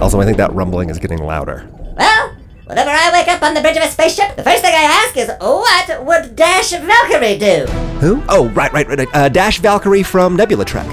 Also, 0.00 0.20
I 0.20 0.24
think 0.24 0.38
that 0.38 0.52
rumbling 0.54 0.88
is 0.90 0.98
getting 0.98 1.18
louder. 1.18 1.68
Well, 1.96 2.34
whenever 2.64 2.90
I 2.90 3.10
wake 3.12 3.28
up 3.28 3.42
on 3.42 3.52
the 3.54 3.60
bridge 3.60 3.76
of 3.76 3.82
a 3.82 3.88
spaceship, 3.88 4.34
the 4.36 4.42
first 4.42 4.62
thing 4.62 4.74
I 4.74 5.04
ask 5.06 5.16
is, 5.16 5.30
what 5.40 6.04
would 6.06 6.36
Dash 6.36 6.70
Valkyrie 6.70 7.38
do? 7.38 7.66
Who? 8.00 8.22
Oh, 8.28 8.48
right, 8.50 8.72
right, 8.72 8.88
right. 8.88 9.08
Uh, 9.12 9.28
Dash 9.28 9.58
Valkyrie 9.58 10.02
from 10.02 10.36
Nebula 10.36 10.64
Trek. 10.64 10.86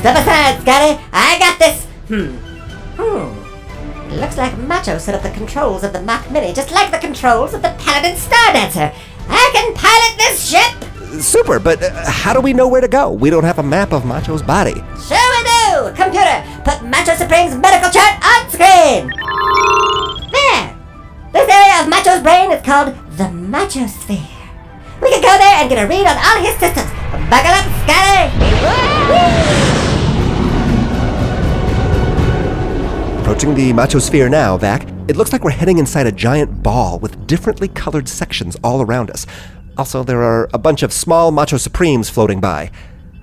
Step 0.00 0.16
aside, 0.16 0.60
Scotty. 0.60 1.00
I 1.12 1.38
got 1.38 1.58
this. 1.58 1.84
Hmm. 2.08 2.36
Hmm. 3.00 4.12
It 4.12 4.20
looks 4.20 4.36
like 4.36 4.58
Macho 4.58 4.98
set 4.98 5.14
up 5.14 5.22
the 5.22 5.30
controls 5.30 5.84
of 5.84 5.94
the 5.94 6.02
Mach 6.02 6.30
Mini 6.30 6.52
just 6.52 6.70
like 6.70 6.90
the 6.90 6.98
controls 6.98 7.54
of 7.54 7.62
the 7.62 7.74
Paladin 7.78 8.16
Star 8.18 8.52
Dancer. 8.52 8.92
I 9.28 9.50
can 9.54 9.72
pilot 9.74 10.18
this 10.18 10.50
ship! 10.50 11.22
Super, 11.22 11.58
but 11.58 11.82
uh, 11.82 12.10
how 12.10 12.34
do 12.34 12.40
we 12.40 12.52
know 12.52 12.68
where 12.68 12.80
to 12.82 12.88
go? 12.88 13.10
We 13.10 13.30
don't 13.30 13.44
have 13.44 13.58
a 13.58 13.62
map 13.62 13.92
of 13.92 14.04
Macho's 14.04 14.42
body. 14.42 14.74
Sure 14.74 14.82
we 15.38 15.44
Computer, 15.90 16.44
put 16.62 16.86
Macho 16.86 17.14
Supreme's 17.16 17.56
medical 17.58 17.90
chart 17.90 18.14
on 18.22 18.46
screen! 18.50 19.10
There! 20.30 20.76
This 21.32 21.48
area 21.50 21.82
of 21.82 21.88
Macho's 21.88 22.22
brain 22.22 22.52
is 22.52 22.62
called 22.62 22.94
the 23.18 23.24
Machosphere. 23.24 24.30
We 25.02 25.10
can 25.10 25.20
go 25.20 25.36
there 25.36 25.56
and 25.58 25.68
get 25.68 25.82
a 25.82 25.88
read 25.88 26.06
on 26.06 26.16
all 26.16 26.38
his 26.38 26.54
systems. 26.58 26.90
Buckle 27.28 27.50
up, 27.50 27.66
Scotty! 27.82 28.30
Approaching 33.22 33.54
the 33.54 33.72
Machosphere 33.72 34.30
now, 34.30 34.56
Vac. 34.56 34.86
It 35.08 35.16
looks 35.16 35.32
like 35.32 35.42
we're 35.42 35.50
heading 35.50 35.78
inside 35.78 36.06
a 36.06 36.12
giant 36.12 36.62
ball 36.62 37.00
with 37.00 37.26
differently 37.26 37.66
colored 37.66 38.08
sections 38.08 38.56
all 38.62 38.82
around 38.82 39.10
us. 39.10 39.26
Also, 39.76 40.04
there 40.04 40.22
are 40.22 40.48
a 40.52 40.58
bunch 40.58 40.82
of 40.82 40.92
small 40.92 41.32
Macho 41.32 41.56
Supremes 41.56 42.08
floating 42.10 42.40
by. 42.40 42.70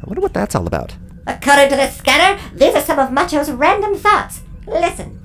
I 0.02 0.06
wonder 0.06 0.22
what 0.22 0.34
that's 0.34 0.56
all 0.56 0.68
about. 0.68 0.96
According 1.30 1.70
to 1.70 1.76
the 1.76 1.90
scanner, 1.92 2.42
these 2.56 2.74
are 2.74 2.82
some 2.82 2.98
of 2.98 3.12
Macho's 3.12 3.52
random 3.52 3.96
thoughts. 3.96 4.42
Listen. 4.66 5.20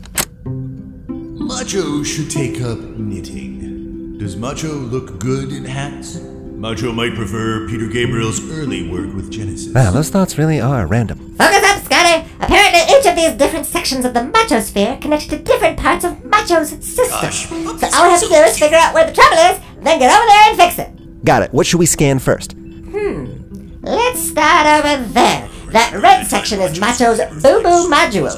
Macho 0.44 2.02
should 2.02 2.30
take 2.30 2.60
up 2.60 2.78
knitting. 2.78 4.18
Does 4.18 4.36
Macho 4.36 4.68
look 4.68 5.18
good 5.18 5.50
in 5.50 5.64
hats? 5.64 6.20
Macho 6.20 6.92
might 6.92 7.14
prefer 7.14 7.66
Peter 7.68 7.86
Gabriel's 7.86 8.38
early 8.50 8.86
work 8.90 9.14
with 9.14 9.30
Genesis. 9.30 9.72
Wow, 9.72 9.92
those 9.92 10.10
thoughts 10.10 10.36
really 10.36 10.60
are 10.60 10.86
random. 10.86 11.34
Focus 11.36 11.64
up, 11.64 11.82
Scotty! 11.84 12.28
Apparently, 12.40 12.80
each 12.94 13.06
of 13.06 13.16
these 13.16 13.32
different 13.38 13.64
sections 13.64 14.04
of 14.04 14.12
the 14.12 14.20
Machosphere 14.20 15.00
connect 15.00 15.30
to 15.30 15.38
different 15.38 15.78
parts 15.78 16.04
of 16.04 16.22
Macho's 16.22 16.68
system. 16.68 17.06
Gosh, 17.08 17.48
so 17.48 17.54
all 17.94 18.04
we 18.04 18.10
have 18.10 18.20
to 18.20 18.28
do 18.28 18.34
is 18.34 18.58
figure 18.58 18.76
out 18.76 18.92
where 18.92 19.06
the 19.06 19.12
trouble 19.14 19.38
is, 19.38 19.58
then 19.82 19.98
get 19.98 20.14
over 20.14 20.26
there 20.26 20.50
and 20.50 20.56
fix 20.58 20.78
it. 20.78 21.24
Got 21.24 21.44
it. 21.44 21.52
What 21.54 21.66
should 21.66 21.78
we 21.78 21.86
scan 21.86 22.18
first? 22.18 22.52
Hmm. 22.52 23.80
Let's 23.82 24.20
start 24.28 24.84
over 24.84 25.02
there. 25.04 25.48
That 25.74 25.92
red 26.00 26.24
section 26.24 26.60
is 26.60 26.78
Macho's 26.78 27.18
Boo 27.42 27.60
Boo 27.60 27.90
Module. 27.90 28.30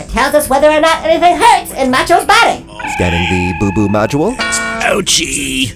It 0.00 0.08
tells 0.08 0.36
us 0.36 0.48
whether 0.48 0.70
or 0.70 0.80
not 0.80 1.04
anything 1.04 1.36
hurts 1.36 1.72
in 1.72 1.90
Macho's 1.90 2.24
body. 2.24 2.64
Scanning 2.92 3.28
the 3.28 3.58
Boo 3.58 3.72
Boo 3.72 3.88
module. 3.88 4.36
Ouchie! 4.82 5.74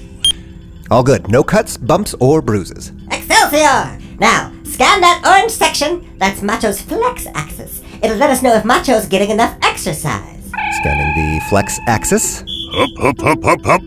All 0.88 1.02
good. 1.02 1.29
No 1.29 1.43
cuts, 1.43 1.76
bumps, 1.76 2.14
or 2.21 2.40
bruises. 2.40 2.93
Excelsior! 3.11 3.99
Now, 4.21 4.52
scan 4.62 5.00
that 5.00 5.25
orange 5.26 5.50
section. 5.50 6.17
That's 6.19 6.43
Macho's 6.43 6.81
flex 6.81 7.26
axis. 7.35 7.83
It'll 8.05 8.17
let 8.17 8.31
us 8.31 8.40
know 8.40 8.55
if 8.55 8.64
Macho's 8.64 9.07
getting 9.07 9.31
enough 9.31 9.59
exercise. 9.62 10.49
Scanning 10.79 11.12
the 11.17 11.45
flex 11.49 11.81
axis. 11.88 12.43
Up, 12.76 12.90
up, 13.02 13.25
up, 13.25 13.45
up, 13.45 13.67
up. 13.67 13.83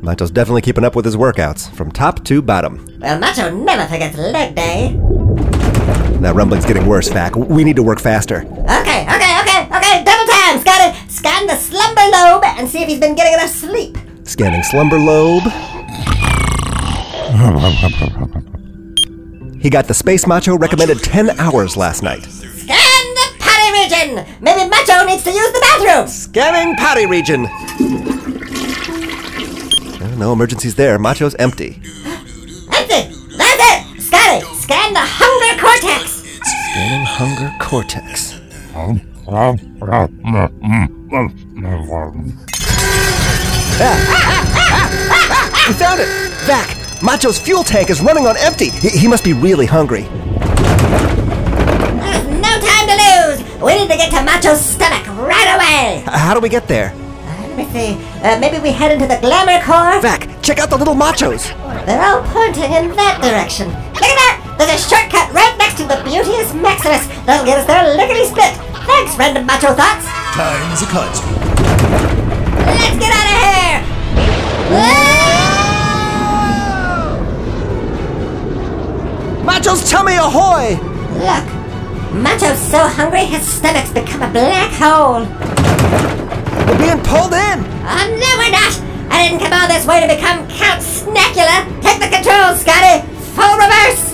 Macho's 0.00 0.30
definitely 0.30 0.62
keeping 0.62 0.84
up 0.84 0.96
with 0.96 1.04
his 1.04 1.16
workouts, 1.16 1.70
from 1.72 1.92
top 1.92 2.24
to 2.24 2.40
bottom. 2.40 2.86
Well, 3.00 3.18
Macho 3.18 3.54
never 3.54 3.86
forgets 3.86 4.16
leg 4.16 4.54
day. 4.54 4.98
That 6.20 6.34
rumbling's 6.34 6.66
getting 6.66 6.86
worse, 6.86 7.08
Vac. 7.08 7.36
We 7.36 7.64
need 7.64 7.76
to 7.76 7.82
work 7.82 8.00
faster. 8.00 8.42
Okay, 8.42 9.06
okay, 9.06 9.40
okay, 9.40 9.68
okay, 9.70 10.04
double 10.04 10.26
time, 10.26 10.58
Scotty! 10.60 10.98
Scan 11.08 11.46
the 11.46 11.54
slumber 11.56 12.02
lobe 12.12 12.44
and 12.44 12.68
see 12.68 12.82
if 12.82 12.88
he's 12.88 12.98
been 13.00 13.14
getting 13.14 13.32
enough 13.34 13.50
sleep. 13.50 13.96
Scanning 14.24 14.62
slumber 14.62 14.98
lobe. 14.98 15.44
He 19.60 19.70
got 19.70 19.86
the 19.88 19.94
Space 19.94 20.24
Macho 20.26 20.56
recommended 20.56 21.02
10 21.02 21.30
hours 21.40 21.76
last 21.76 22.02
night. 22.04 22.22
Scan 22.22 23.14
the 23.14 23.32
potty 23.40 23.72
region! 23.72 24.24
Maybe 24.40 24.68
Macho 24.70 25.04
needs 25.04 25.24
to 25.24 25.30
use 25.32 25.50
the 25.52 25.58
bathroom! 25.60 26.06
Scanning 26.06 26.76
potty 26.76 27.06
region. 27.06 27.46
Uh, 30.00 30.14
No 30.16 30.32
emergencies 30.32 30.76
there. 30.76 30.96
Macho's 30.98 31.34
empty. 31.40 31.80
Empty! 32.72 33.10
That's 33.36 33.60
it! 33.60 34.00
Scotty, 34.00 34.44
scan 34.60 34.92
the 34.94 35.00
hunger 35.00 35.00
cortex! 35.00 35.17
Scanning 36.70 37.04
hunger 37.06 37.52
cortex. 37.60 38.34
We 45.66 45.74
found 45.74 46.00
it! 46.00 46.08
Vac! 46.46 46.68
Macho's 47.02 47.38
fuel 47.38 47.62
tank 47.64 47.90
is 47.90 48.00
running 48.00 48.26
on 48.26 48.36
empty. 48.38 48.70
He, 48.70 48.88
he 48.90 49.08
must 49.08 49.24
be 49.24 49.32
really 49.32 49.66
hungry. 49.66 50.02
There's 52.02 52.26
no 52.26 52.52
time 52.60 52.86
to 52.88 52.96
lose! 52.96 53.42
We 53.62 53.74
need 53.78 53.90
to 53.90 53.96
get 53.96 54.10
to 54.12 54.22
Macho's 54.24 54.60
stomach 54.64 55.06
right 55.18 55.54
away! 55.56 56.02
H- 56.02 56.08
How 56.08 56.34
do 56.34 56.40
we 56.40 56.48
get 56.48 56.66
there? 56.68 56.92
Uh, 56.94 57.46
let 57.48 57.56
me 57.56 57.64
see. 57.72 57.98
Uh, 58.22 58.38
maybe 58.40 58.58
we 58.60 58.70
head 58.70 58.92
into 58.92 59.06
the 59.06 59.18
glamour 59.20 59.60
core? 59.64 60.00
Vac, 60.00 60.28
check 60.42 60.58
out 60.58 60.70
the 60.70 60.76
little 60.76 60.94
machos. 60.94 61.48
They're 61.86 62.02
all 62.02 62.22
pointing 62.32 62.64
in 62.72 62.94
that 62.96 63.20
direction. 63.20 63.68
Look 63.68 64.02
at 64.04 64.16
that! 64.16 64.37
There's 64.58 64.74
a 64.74 64.78
shortcut 64.90 65.32
right 65.32 65.54
next 65.56 65.76
to 65.78 65.84
the 65.86 66.02
Beauteous 66.02 66.52
Maximus. 66.52 67.06
That'll 67.24 67.46
get 67.46 67.58
us 67.58 67.66
there 67.66 67.94
lickety 67.94 68.26
split. 68.26 68.58
Thanks, 68.90 69.16
random 69.16 69.46
macho 69.46 69.72
thoughts. 69.72 70.04
Time's 70.34 70.82
a 70.82 70.86
cut. 70.90 71.14
Let's 72.66 72.98
get 72.98 73.14
out 73.14 73.26
of 73.30 73.38
here! 73.38 73.78
Whoa! 74.74 75.08
Macho's 79.44 79.88
tummy 79.88 80.16
ahoy! 80.16 80.74
Look, 81.22 81.46
Macho's 82.12 82.58
so 82.58 82.82
hungry 82.82 83.24
his 83.26 83.46
stomach's 83.46 83.92
become 83.92 84.22
a 84.22 84.30
black 84.32 84.72
hole. 84.74 85.22
We're 86.66 86.78
being 86.82 87.02
pulled 87.06 87.32
in! 87.32 87.62
Oh, 87.86 88.06
no, 88.10 88.30
we're 88.42 88.50
not! 88.50 88.74
I 89.14 89.22
didn't 89.28 89.40
come 89.40 89.52
all 89.52 89.68
this 89.68 89.86
way 89.86 90.00
to 90.00 90.08
become 90.12 90.48
Count 90.48 90.82
Snackula! 90.82 91.64
Take 91.80 92.00
the 92.00 92.08
controls, 92.10 92.60
Scotty! 92.60 93.06
Full 93.38 93.56
reverse! 93.56 94.07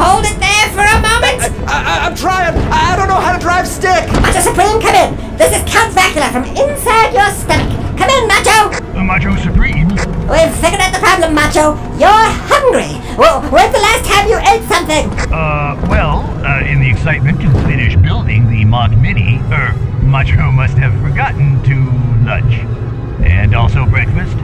Hold 0.00 0.24
it 0.24 0.36
there 0.40 0.66
for 0.72 0.80
a 0.80 0.98
moment! 1.04 1.44
I, 1.68 1.76
I, 1.76 1.94
I'm 2.08 2.16
trying. 2.16 2.56
I, 2.72 2.92
I 2.92 2.96
don't 2.96 3.08
know 3.08 3.20
how 3.20 3.36
to 3.36 3.38
drive 3.38 3.68
stick! 3.68 4.08
Macho 4.24 4.40
Supreme, 4.40 4.80
come 4.80 4.96
in. 4.96 5.12
This 5.36 5.52
is 5.52 5.62
Count 5.68 5.92
Vacula 5.92 6.32
from 6.32 6.44
inside 6.56 7.12
your 7.12 7.28
stomach. 7.36 7.68
Come 8.00 8.08
in, 8.08 8.24
Macho. 8.26 8.72
The 8.96 9.04
Macho 9.04 9.36
Supreme? 9.36 9.88
We've 10.24 10.54
figured 10.56 10.80
out 10.80 10.92
the 10.96 11.04
problem, 11.04 11.34
Macho. 11.34 11.76
You're 12.00 12.26
hungry. 12.48 12.96
Well, 13.20 13.44
when's 13.52 13.72
the 13.76 13.84
last 13.84 14.08
time 14.08 14.24
you 14.28 14.38
ate 14.40 14.64
something? 14.72 15.04
Uh, 15.28 15.76
well, 15.92 16.24
uh, 16.44 16.64
in 16.64 16.80
the 16.80 16.88
excitement 16.88 17.40
to 17.42 17.50
finish 17.68 17.96
building 17.96 18.48
the 18.48 18.64
Mach 18.64 18.92
Mini, 18.92 19.38
er, 19.52 19.74
Macho 20.02 20.50
must 20.50 20.78
have 20.78 20.98
forgotten 21.02 21.62
to 21.64 21.76
lunch. 22.24 22.54
And 23.20 23.54
also 23.54 23.84
breakfast. 23.84 24.36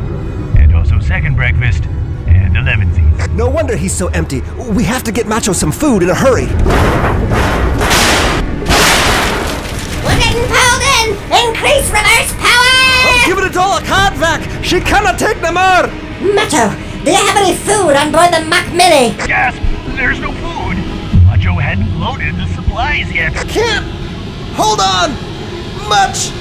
No 3.36 3.50
wonder 3.50 3.76
he's 3.76 3.92
so 3.92 4.06
empty. 4.08 4.40
We 4.72 4.82
have 4.84 5.04
to 5.04 5.12
get 5.12 5.26
Macho 5.26 5.52
some 5.52 5.70
food 5.70 6.02
in 6.02 6.08
a 6.08 6.14
hurry. 6.14 6.46
We're 10.00 10.16
getting 10.16 10.40
pulled 10.48 10.82
in. 10.96 11.12
Increase 11.44 11.84
reverse 11.92 12.32
power. 12.40 12.72
Oh, 13.04 13.22
give 13.26 13.36
it 13.36 13.44
a 13.44 13.52
dollar, 13.52 13.82
Vac. 14.16 14.40
She 14.64 14.80
cannot 14.80 15.18
take 15.18 15.36
no 15.42 15.52
more. 15.52 15.84
Macho, 16.32 16.72
do 17.04 17.10
you 17.10 17.20
have 17.28 17.36
any 17.36 17.54
food 17.54 17.92
on 17.92 18.10
board 18.10 18.32
the 18.32 18.40
Mach 18.48 18.72
Mini? 18.72 19.14
Gasp! 19.26 19.60
There's 19.96 20.18
no 20.18 20.32
food! 20.32 20.80
Macho 21.26 21.60
hadn't 21.60 22.00
loaded 22.00 22.36
the 22.36 22.46
supplies 22.54 23.12
yet. 23.12 23.34
Can't 23.48 23.84
hold 24.56 24.80
on 24.80 25.12
much 25.92 26.32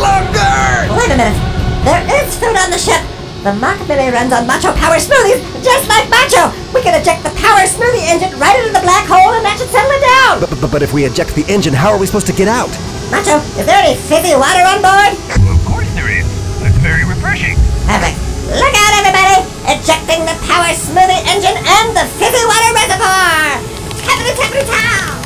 longer. 0.00 0.96
Wait 0.96 1.12
a 1.12 1.16
minute. 1.20 1.36
There 1.84 2.24
is 2.24 2.34
food 2.38 2.56
on 2.56 2.70
the 2.70 2.78
ship. 2.78 3.11
The 3.42 3.50
Mach 3.58 3.74
Mini 3.90 4.06
runs 4.14 4.30
on 4.30 4.46
Macho 4.46 4.70
Power 4.78 5.02
Smoothies, 5.02 5.42
just 5.66 5.90
like 5.90 6.06
Macho. 6.06 6.54
We 6.70 6.78
can 6.78 6.94
eject 6.94 7.26
the 7.26 7.34
Power 7.34 7.66
Smoothie 7.66 8.06
engine 8.06 8.30
right 8.38 8.54
into 8.54 8.70
the 8.70 8.78
black 8.86 9.02
hole 9.10 9.34
and 9.34 9.42
that 9.42 9.58
should 9.58 9.66
settle 9.66 9.90
it 9.90 9.98
down. 9.98 10.38
But, 10.38 10.54
but, 10.62 10.70
but 10.70 10.82
if 10.86 10.94
we 10.94 11.02
eject 11.10 11.34
the 11.34 11.42
engine, 11.50 11.74
how 11.74 11.90
are 11.90 11.98
we 11.98 12.06
supposed 12.06 12.30
to 12.30 12.36
get 12.38 12.46
out? 12.46 12.70
Macho, 13.10 13.42
is 13.58 13.66
there 13.66 13.82
any 13.82 13.98
fizzy 13.98 14.38
water 14.38 14.62
on 14.62 14.78
board? 14.78 15.18
Well, 15.42 15.58
of 15.58 15.64
course 15.66 15.90
there 15.98 16.06
is. 16.06 16.22
It's 16.62 16.78
very 16.86 17.02
refreshing. 17.02 17.58
Perfect. 17.82 18.14
Look 18.46 18.74
out, 18.78 18.92
everybody! 19.02 19.42
Ejecting 19.74 20.22
the 20.22 20.38
Power 20.46 20.70
Smoothie 20.78 21.26
engine 21.26 21.58
and 21.58 21.98
the 21.98 22.06
fizzy 22.22 22.46
water 22.46 22.70
reservoir! 22.78 23.58
Tappity 24.06 24.38
tappity 24.38 24.70
tow! 24.70 25.18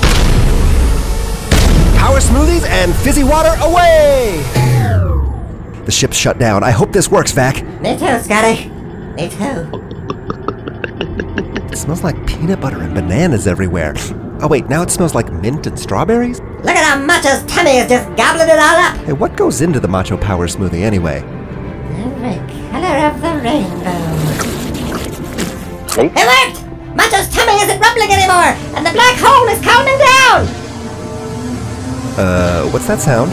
Power 2.01 2.17
smoothies 2.25 2.65
and 2.65 2.97
fizzy 2.97 3.29
water 3.29 3.53
away! 3.61 4.66
The 5.87 5.93
ship's 5.93 6.17
shut 6.17 6.39
down. 6.39 6.65
I 6.65 6.73
hope 6.73 6.93
this 6.93 7.09
works, 7.09 7.31
Vac. 7.31 7.63
Me 7.81 7.97
too, 7.97 8.19
Scotty. 8.19 8.69
Me 9.15 9.29
too. 9.31 9.71
It 11.71 11.79
smells 11.79 12.03
like 12.03 12.27
peanut 12.27 12.61
butter 12.61 12.83
and 12.83 12.93
bananas 12.93 13.47
everywhere. 13.47 13.95
Oh, 14.41 14.49
wait, 14.49 14.69
now 14.69 14.83
it 14.83 14.91
smells 14.91 15.15
like 15.15 15.33
mint 15.33 15.69
and 15.69 15.79
strawberries? 15.79 16.41
Look 16.41 16.75
at 16.75 16.85
how 16.85 16.99
Macho's 16.99 17.45
tummy 17.47 17.79
is 17.79 17.89
just 17.89 18.05
gobbling 18.17 18.49
it 18.49 18.59
all 18.59 18.77
up. 18.77 18.97
Hey, 19.07 19.13
what 19.13 19.37
goes 19.37 19.61
into 19.61 19.79
the 19.79 19.87
Macho 19.87 20.17
Power 20.17 20.49
smoothie 20.49 20.83
anyway? 20.83 21.23
Every 21.23 22.37
color 22.73 23.07
of 23.07 23.21
the 23.23 23.33
rainbow. 23.47 24.03
It 26.03 26.13
worked! 26.13 26.97
Macho's 26.97 27.29
tummy 27.31 27.63
isn't 27.63 27.81
rumbling 27.81 28.11
anymore, 28.11 28.53
and 28.75 28.85
the 28.85 28.93
black 28.93 29.17
hole 29.19 29.47
is 29.49 29.63
calming 29.65 29.99
down! 29.99 30.47
Uh, 32.19 32.69
what's 32.71 32.89
that 32.89 32.99
sound? 33.01 33.31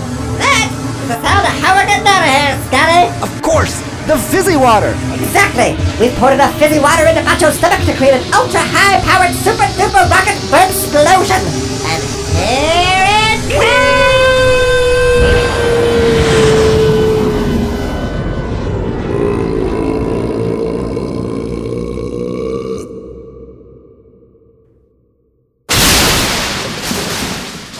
Of 2.04 2.10
how 2.10 2.22
we're 2.22 2.56
of 2.56 2.64
Scotty! 2.68 3.08
Of 3.24 3.42
course! 3.42 3.82
The 4.08 4.18
fizzy 4.18 4.58
water! 4.58 4.94
Exactly! 5.14 5.76
We've 6.00 6.16
poured 6.18 6.34
enough 6.34 6.58
fizzy 6.60 6.80
water 6.80 7.08
into 7.08 7.22
Macho's 7.24 7.58
stomach 7.58 7.80
to 7.86 7.94
create 7.96 8.14
an 8.14 8.24
ultra 8.34 8.60
high 8.60 9.00
powered 9.08 9.32
super 9.32 9.68
duper 9.80 10.10
rocket 10.12 10.36
burn 10.52 10.68
explosion! 10.68 11.40
And 11.88 12.04
here 12.36 13.08
it 13.32 13.40
comes! 13.56 13.94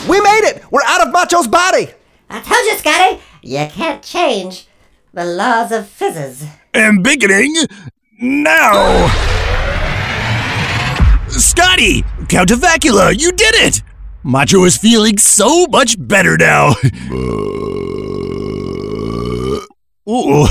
We 0.08 0.20
made 0.20 0.44
it! 0.44 0.62
We're 0.70 0.82
out 0.86 1.06
of 1.06 1.12
Macho's 1.12 1.48
body! 1.48 1.88
I 2.30 2.40
told 2.40 2.64
you, 2.64 2.76
Scotty, 2.78 3.20
you 3.44 3.66
can't 3.70 4.02
change 4.02 4.66
the 5.12 5.24
laws 5.24 5.70
of 5.70 5.86
physics. 5.86 6.44
And 6.72 7.04
beginning 7.04 7.54
now! 8.18 9.06
Scotty! 11.28 12.02
Count 12.28 12.50
of 12.50 12.60
Vacula, 12.60 13.12
you 13.18 13.32
did 13.32 13.54
it! 13.56 13.82
Macho 14.22 14.64
is 14.64 14.78
feeling 14.78 15.18
so 15.18 15.66
much 15.66 15.96
better 15.98 16.38
now. 16.38 16.70
Ooh, 20.08 20.46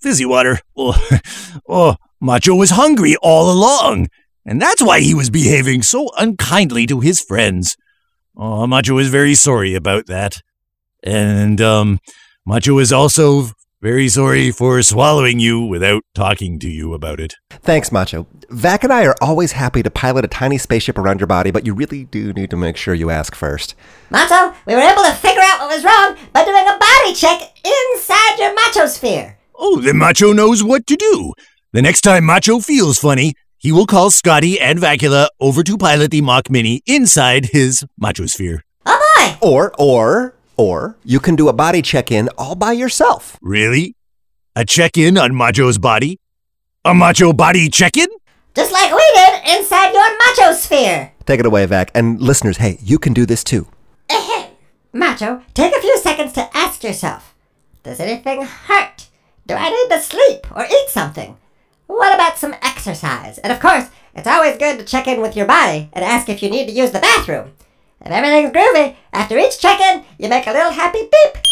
fizzy 0.00 0.24
water. 0.24 0.58
Oh, 0.74 1.08
oh, 1.68 1.96
Macho 2.18 2.54
was 2.54 2.70
hungry 2.70 3.14
all 3.22 3.52
along, 3.52 4.08
and 4.46 4.60
that's 4.60 4.82
why 4.82 5.00
he 5.00 5.14
was 5.14 5.28
behaving 5.28 5.82
so 5.82 6.08
unkindly 6.16 6.86
to 6.86 7.00
his 7.00 7.20
friends. 7.20 7.76
Oh, 8.34 8.66
Macho 8.66 8.96
is 8.96 9.08
very 9.08 9.34
sorry 9.34 9.74
about 9.74 10.06
that. 10.06 10.40
And, 11.02 11.60
um, 11.60 11.98
Macho 12.44 12.80
is 12.80 12.92
also 12.92 13.50
very 13.80 14.08
sorry 14.08 14.50
for 14.50 14.82
swallowing 14.82 15.38
you 15.38 15.60
without 15.60 16.02
talking 16.12 16.58
to 16.58 16.68
you 16.68 16.92
about 16.92 17.20
it. 17.20 17.36
Thanks, 17.50 17.92
Macho. 17.92 18.26
Vac 18.50 18.82
and 18.82 18.92
I 18.92 19.06
are 19.06 19.14
always 19.20 19.52
happy 19.52 19.80
to 19.84 19.90
pilot 19.90 20.24
a 20.24 20.28
tiny 20.28 20.58
spaceship 20.58 20.98
around 20.98 21.20
your 21.20 21.28
body, 21.28 21.52
but 21.52 21.64
you 21.64 21.72
really 21.72 22.02
do 22.02 22.32
need 22.32 22.50
to 22.50 22.56
make 22.56 22.76
sure 22.76 22.94
you 22.94 23.10
ask 23.10 23.36
first. 23.36 23.76
Macho, 24.10 24.56
we 24.66 24.74
were 24.74 24.80
able 24.80 25.04
to 25.04 25.12
figure 25.12 25.40
out 25.40 25.60
what 25.60 25.70
was 25.70 25.84
wrong 25.84 26.16
by 26.32 26.44
doing 26.44 26.66
a 26.66 26.78
body 26.78 27.14
check 27.14 27.56
inside 27.64 28.38
your 28.40 28.52
macho 28.56 28.86
sphere. 28.86 29.38
Oh, 29.54 29.80
then 29.80 29.96
Macho 29.98 30.32
knows 30.32 30.64
what 30.64 30.88
to 30.88 30.96
do. 30.96 31.34
The 31.70 31.82
next 31.82 32.00
time 32.00 32.24
Macho 32.24 32.58
feels 32.58 32.98
funny, 32.98 33.34
he 33.56 33.70
will 33.70 33.86
call 33.86 34.10
Scotty 34.10 34.58
and 34.58 34.80
Vacula 34.80 35.28
over 35.38 35.62
to 35.62 35.78
pilot 35.78 36.10
the 36.10 36.22
Mach 36.22 36.50
Mini 36.50 36.82
inside 36.86 37.46
his 37.46 37.84
Macho 37.96 38.26
sphere. 38.26 38.64
Oh 38.84 39.00
boy! 39.16 39.36
Or, 39.48 39.72
or, 39.78 40.34
or, 40.56 40.96
you 41.04 41.20
can 41.20 41.36
do 41.36 41.48
a 41.48 41.52
body 41.52 41.82
check 41.82 42.10
in 42.10 42.28
all 42.38 42.54
by 42.54 42.72
yourself. 42.72 43.38
Really? 43.42 43.94
A 44.54 44.64
check 44.64 44.96
in 44.96 45.16
on 45.16 45.34
Macho's 45.34 45.78
body? 45.78 46.20
A 46.84 46.94
Macho 46.94 47.32
body 47.32 47.68
check 47.68 47.96
in? 47.96 48.08
Just 48.54 48.72
like 48.72 48.92
we 48.92 49.10
did 49.14 49.58
inside 49.58 49.92
your 49.92 50.18
macho 50.18 50.52
sphere. 50.54 51.12
Take 51.24 51.40
it 51.40 51.46
away, 51.46 51.64
Vac. 51.64 51.90
And 51.94 52.20
listeners, 52.20 52.58
hey, 52.58 52.78
you 52.82 52.98
can 52.98 53.14
do 53.14 53.24
this 53.24 53.42
too. 53.42 53.66
Ahem. 54.10 54.50
Macho, 54.92 55.42
take 55.54 55.74
a 55.74 55.80
few 55.80 55.96
seconds 55.98 56.32
to 56.34 56.54
ask 56.54 56.84
yourself 56.84 57.34
Does 57.82 57.98
anything 57.98 58.42
hurt? 58.42 59.08
Do 59.46 59.54
I 59.54 59.70
need 59.70 59.96
to 59.96 60.02
sleep 60.02 60.46
or 60.54 60.64
eat 60.64 60.88
something? 60.88 61.36
What 61.86 62.14
about 62.14 62.36
some 62.38 62.54
exercise? 62.62 63.38
And 63.38 63.52
of 63.52 63.60
course, 63.60 63.88
it's 64.14 64.26
always 64.26 64.58
good 64.58 64.78
to 64.78 64.84
check 64.84 65.08
in 65.08 65.20
with 65.20 65.34
your 65.34 65.46
body 65.46 65.88
and 65.92 66.04
ask 66.04 66.28
if 66.28 66.42
you 66.42 66.50
need 66.50 66.66
to 66.66 66.72
use 66.72 66.90
the 66.90 67.00
bathroom. 67.00 67.52
If 68.04 68.10
everything's 68.10 68.52
groovy, 68.52 68.96
after 69.12 69.38
each 69.38 69.58
check 69.60 69.80
in, 69.80 70.04
you 70.18 70.28
make 70.28 70.46
a 70.46 70.52
little 70.52 70.72
happy 70.72 71.02
beep. 71.02 71.42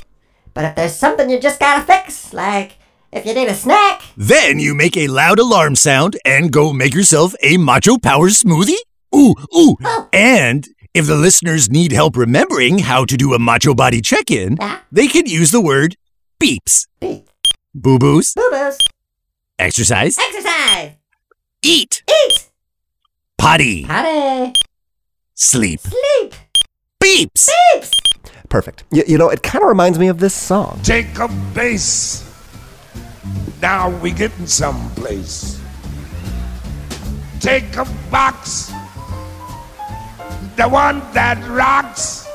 But 0.55 0.65
if 0.65 0.75
there's 0.75 0.97
something 0.97 1.31
you 1.31 1.39
just 1.41 1.61
gotta 1.61 1.85
fix, 1.85 2.33
like 2.33 2.77
if 3.13 3.25
you 3.25 3.35
need 3.35 3.49
a 3.49 3.55
snack, 3.55 4.03
Then 4.17 4.59
you 4.59 4.75
make 4.75 4.97
a 4.97 5.07
loud 5.09 5.39
alarm 5.39 5.77
sound 5.77 6.17
and 6.25 6.53
go 6.53 6.73
make 6.73 6.95
yourself 6.95 7.35
a 7.43 7.57
Macho 7.57 7.99
Power 7.99 8.29
smoothie? 8.31 8.77
Ooh, 9.15 9.35
ooh. 9.57 9.77
Oh. 9.85 10.09
And 10.13 10.67
if 10.95 11.07
the 11.07 11.15
listeners 11.17 11.71
need 11.71 11.93
help 11.93 12.17
remembering 12.17 12.81
how 12.81 13.05
to 13.05 13.17
do 13.17 13.33
a 13.35 13.39
Macho 13.39 13.75
body 13.75 14.01
check 14.01 14.31
in, 14.31 14.57
Yeah. 14.61 14.79
they 14.91 15.07
can 15.09 15.27
use 15.27 15.51
the 15.53 15.61
word 15.61 15.97
beeps. 16.43 16.87
beep, 17.01 17.29
Boo 17.75 17.99
boos, 17.99 18.35
boo 18.35 18.49
boos, 18.51 18.77
exercise, 19.59 20.17
exercise, 20.19 20.93
eat, 21.63 22.03
eat, 22.09 22.49
potty, 23.39 23.85
potty, 23.85 24.53
sleep. 25.35 25.81
sleep, 25.81 26.35
Beeps! 27.03 27.49
beeps. 27.75 27.91
Perfect. 28.49 28.85
Y- 28.91 29.05
you 29.07 29.19
know, 29.19 29.29
it 29.31 29.43
kind 29.43 29.63
of 29.63 29.69
reminds 29.69 29.99
me 29.99 30.09
of 30.09 30.19
this 30.19 30.35
song. 30.35 30.81
Take 30.83 31.19
a 31.19 31.29
base. 31.55 32.27
Now 33.63 33.91
we 34.01 34.11
getting 34.11 34.47
someplace. 34.47 35.61
Take 37.41 37.77
a 37.77 37.87
box. 38.11 38.71
The 40.57 40.69
one 40.69 41.01
that 41.13 41.39
rocks. 41.49 42.27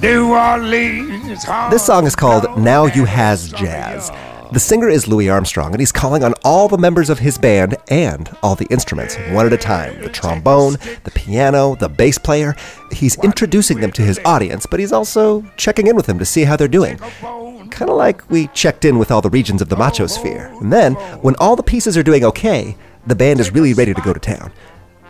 New 0.00 0.34
Orleans. 0.34 1.44
This 1.70 1.84
song 1.84 2.06
is 2.06 2.14
called 2.14 2.58
Now 2.58 2.86
You 2.86 3.04
Has 3.04 3.50
Jazz. 3.50 4.10
The 4.54 4.60
singer 4.60 4.88
is 4.88 5.08
Louis 5.08 5.28
Armstrong, 5.28 5.72
and 5.72 5.80
he's 5.80 5.90
calling 5.90 6.22
on 6.22 6.32
all 6.44 6.68
the 6.68 6.78
members 6.78 7.10
of 7.10 7.18
his 7.18 7.36
band 7.38 7.76
and 7.88 8.30
all 8.40 8.54
the 8.54 8.66
instruments, 8.66 9.16
one 9.32 9.46
at 9.46 9.52
a 9.52 9.58
time 9.58 10.00
the 10.00 10.08
trombone, 10.08 10.76
the 11.02 11.10
piano, 11.10 11.74
the 11.74 11.88
bass 11.88 12.18
player. 12.18 12.54
He's 12.92 13.18
introducing 13.24 13.80
them 13.80 13.90
to 13.90 14.02
his 14.02 14.20
audience, 14.24 14.64
but 14.64 14.78
he's 14.78 14.92
also 14.92 15.42
checking 15.56 15.88
in 15.88 15.96
with 15.96 16.06
them 16.06 16.20
to 16.20 16.24
see 16.24 16.44
how 16.44 16.54
they're 16.54 16.68
doing. 16.68 16.98
Kind 16.98 17.90
of 17.90 17.96
like 17.96 18.30
we 18.30 18.46
checked 18.48 18.84
in 18.84 18.96
with 18.96 19.10
all 19.10 19.20
the 19.20 19.28
regions 19.28 19.60
of 19.60 19.70
the 19.70 19.76
macho 19.76 20.06
sphere. 20.06 20.54
And 20.60 20.72
then, 20.72 20.94
when 21.20 21.34
all 21.40 21.56
the 21.56 21.64
pieces 21.64 21.96
are 21.98 22.04
doing 22.04 22.24
okay, 22.24 22.76
the 23.08 23.16
band 23.16 23.40
is 23.40 23.50
really 23.50 23.74
ready 23.74 23.92
to 23.92 24.00
go 24.02 24.12
to 24.12 24.20
town. 24.20 24.52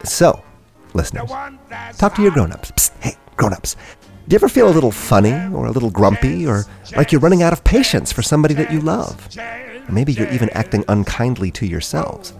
So, 0.05 0.43
listeners, 0.95 1.31
talk 1.99 2.15
to 2.15 2.23
your 2.23 2.31
grown 2.31 2.51
ups. 2.51 2.93
Hey, 3.01 3.19
Grown-ups, 3.37 3.77
do 4.27 4.35
you 4.35 4.37
ever 4.37 4.49
feel 4.49 4.69
a 4.69 4.73
little 4.73 4.91
funny 4.91 5.33
or 5.55 5.67
a 5.67 5.71
little 5.71 5.91
grumpy 5.91 6.47
or 6.47 6.65
like 6.97 7.13
you're 7.13 7.21
running 7.21 7.43
out 7.43 7.53
of 7.53 7.63
patience 7.63 8.11
for 8.11 8.23
somebody 8.23 8.55
that 8.55 8.73
you 8.73 8.81
love? 8.81 9.29
Or 9.37 9.93
maybe 9.93 10.15
you're 10.15 10.31
even 10.31 10.49
acting 10.51 10.83
unkindly 10.89 11.51
to 11.53 11.67
yourselves. 11.67 12.33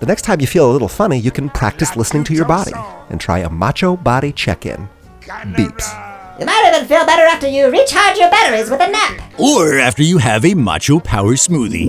The 0.00 0.06
next 0.06 0.22
time 0.22 0.40
you 0.40 0.46
feel 0.46 0.70
a 0.70 0.72
little 0.72 0.88
funny, 0.88 1.18
you 1.18 1.30
can 1.30 1.50
practice 1.50 1.96
listening 1.96 2.24
to 2.24 2.34
your 2.34 2.46
body 2.46 2.72
and 3.10 3.20
try 3.20 3.40
a 3.40 3.50
macho 3.50 3.96
body 3.96 4.32
check-in. 4.32 4.88
Beeps. 5.20 6.40
You 6.40 6.46
might 6.46 6.72
even 6.72 6.88
feel 6.88 7.04
better 7.04 7.24
after 7.24 7.48
you 7.48 7.70
recharge 7.70 8.16
your 8.16 8.30
batteries 8.30 8.70
with 8.70 8.80
a 8.80 8.88
nap. 8.88 9.20
Or 9.38 9.76
after 9.76 10.04
you 10.04 10.18
have 10.18 10.46
a 10.46 10.54
Macho 10.54 11.00
Power 11.00 11.34
Smoothie. 11.34 11.88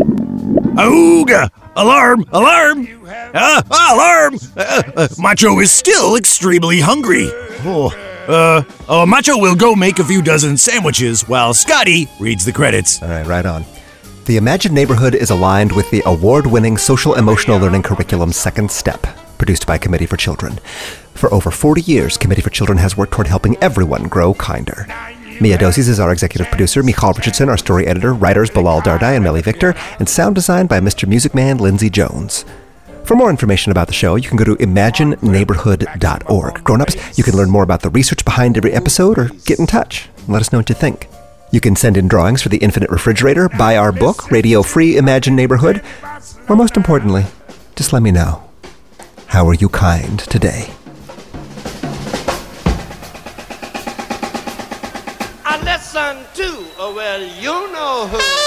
Ooga! 0.75 1.49
Alarm! 1.75 2.25
Alarm! 2.31 2.87
Ah, 3.35 3.61
ah, 3.71 3.93
alarm! 3.93 4.39
Uh, 4.57 4.81
uh, 4.97 5.07
Macho 5.19 5.59
is 5.59 5.71
still 5.71 6.15
extremely 6.15 6.79
hungry. 6.79 7.27
Oh, 7.63 7.93
uh, 8.29 8.63
uh, 8.87 9.05
Macho 9.05 9.37
will 9.37 9.55
go 9.55 9.75
make 9.75 9.99
a 9.99 10.03
few 10.03 10.21
dozen 10.21 10.57
sandwiches 10.57 11.27
while 11.27 11.53
Scotty 11.53 12.07
reads 12.19 12.45
the 12.45 12.53
credits. 12.53 13.01
All 13.01 13.09
right, 13.09 13.25
right 13.25 13.45
on. 13.45 13.65
The 14.25 14.37
Imagine 14.37 14.73
Neighborhood 14.73 15.15
is 15.15 15.31
aligned 15.31 15.71
with 15.71 15.89
the 15.89 16.03
award 16.05 16.45
winning 16.45 16.77
social 16.77 17.15
emotional 17.15 17.57
learning 17.57 17.81
curriculum 17.81 18.31
Second 18.31 18.69
Step, 18.69 19.07
produced 19.39 19.65
by 19.65 19.79
Committee 19.79 20.05
for 20.05 20.17
Children. 20.17 20.59
For 21.15 21.33
over 21.33 21.49
40 21.49 21.81
years, 21.81 22.15
Committee 22.15 22.41
for 22.41 22.51
Children 22.51 22.77
has 22.77 22.95
worked 22.95 23.13
toward 23.13 23.27
helping 23.27 23.57
everyone 23.57 24.03
grow 24.03 24.35
kinder. 24.35 24.85
Mia 25.41 25.57
Doses 25.57 25.89
is 25.89 25.99
our 25.99 26.11
executive 26.11 26.47
producer, 26.47 26.83
Michal 26.83 27.13
Richardson, 27.13 27.49
our 27.49 27.57
story 27.57 27.87
editor, 27.87 28.13
writers 28.13 28.49
Bilal 28.49 28.81
Dardai 28.81 29.15
and 29.15 29.23
Melly 29.23 29.41
Victor, 29.41 29.73
and 29.97 30.07
sound 30.07 30.35
design 30.35 30.67
by 30.67 30.79
Mr. 30.79 31.07
Music 31.07 31.33
Man 31.33 31.57
Lindsay 31.57 31.89
Jones. 31.89 32.45
For 33.09 33.15
more 33.15 33.31
information 33.31 33.71
about 33.71 33.87
the 33.87 33.93
show, 33.93 34.17
you 34.17 34.29
can 34.29 34.37
go 34.37 34.43
to 34.43 34.55
imagineneighborhood.org. 34.57 36.63
Grown-ups, 36.63 37.17
you 37.17 37.23
can 37.23 37.35
learn 37.35 37.49
more 37.49 37.63
about 37.63 37.81
the 37.81 37.89
research 37.89 38.23
behind 38.23 38.55
every 38.55 38.71
episode 38.71 39.17
or 39.17 39.29
get 39.47 39.57
in 39.57 39.65
touch 39.65 40.07
and 40.17 40.29
let 40.29 40.43
us 40.43 40.51
know 40.51 40.59
what 40.59 40.69
you 40.69 40.75
think. 40.75 41.07
You 41.51 41.59
can 41.59 41.75
send 41.75 41.97
in 41.97 42.07
drawings 42.07 42.43
for 42.43 42.49
the 42.49 42.59
Infinite 42.59 42.91
Refrigerator, 42.91 43.49
buy 43.49 43.77
our 43.77 43.91
book, 43.91 44.29
Radio 44.29 44.61
Free 44.61 44.95
Imagine 44.95 45.35
Neighborhood, 45.35 45.81
or 46.47 46.55
most 46.55 46.77
importantly, 46.77 47.25
just 47.75 47.93
let 47.93 48.03
me 48.03 48.11
know. 48.11 48.43
How 49.25 49.47
are 49.47 49.55
you 49.55 49.69
kind 49.69 50.19
today? 50.19 50.69
I 55.43 55.59
listen 55.63 56.17
to, 56.35 56.63
oh, 56.77 56.93
well, 56.95 57.23
you 57.23 57.73
know 57.73 58.07
who. 58.07 58.38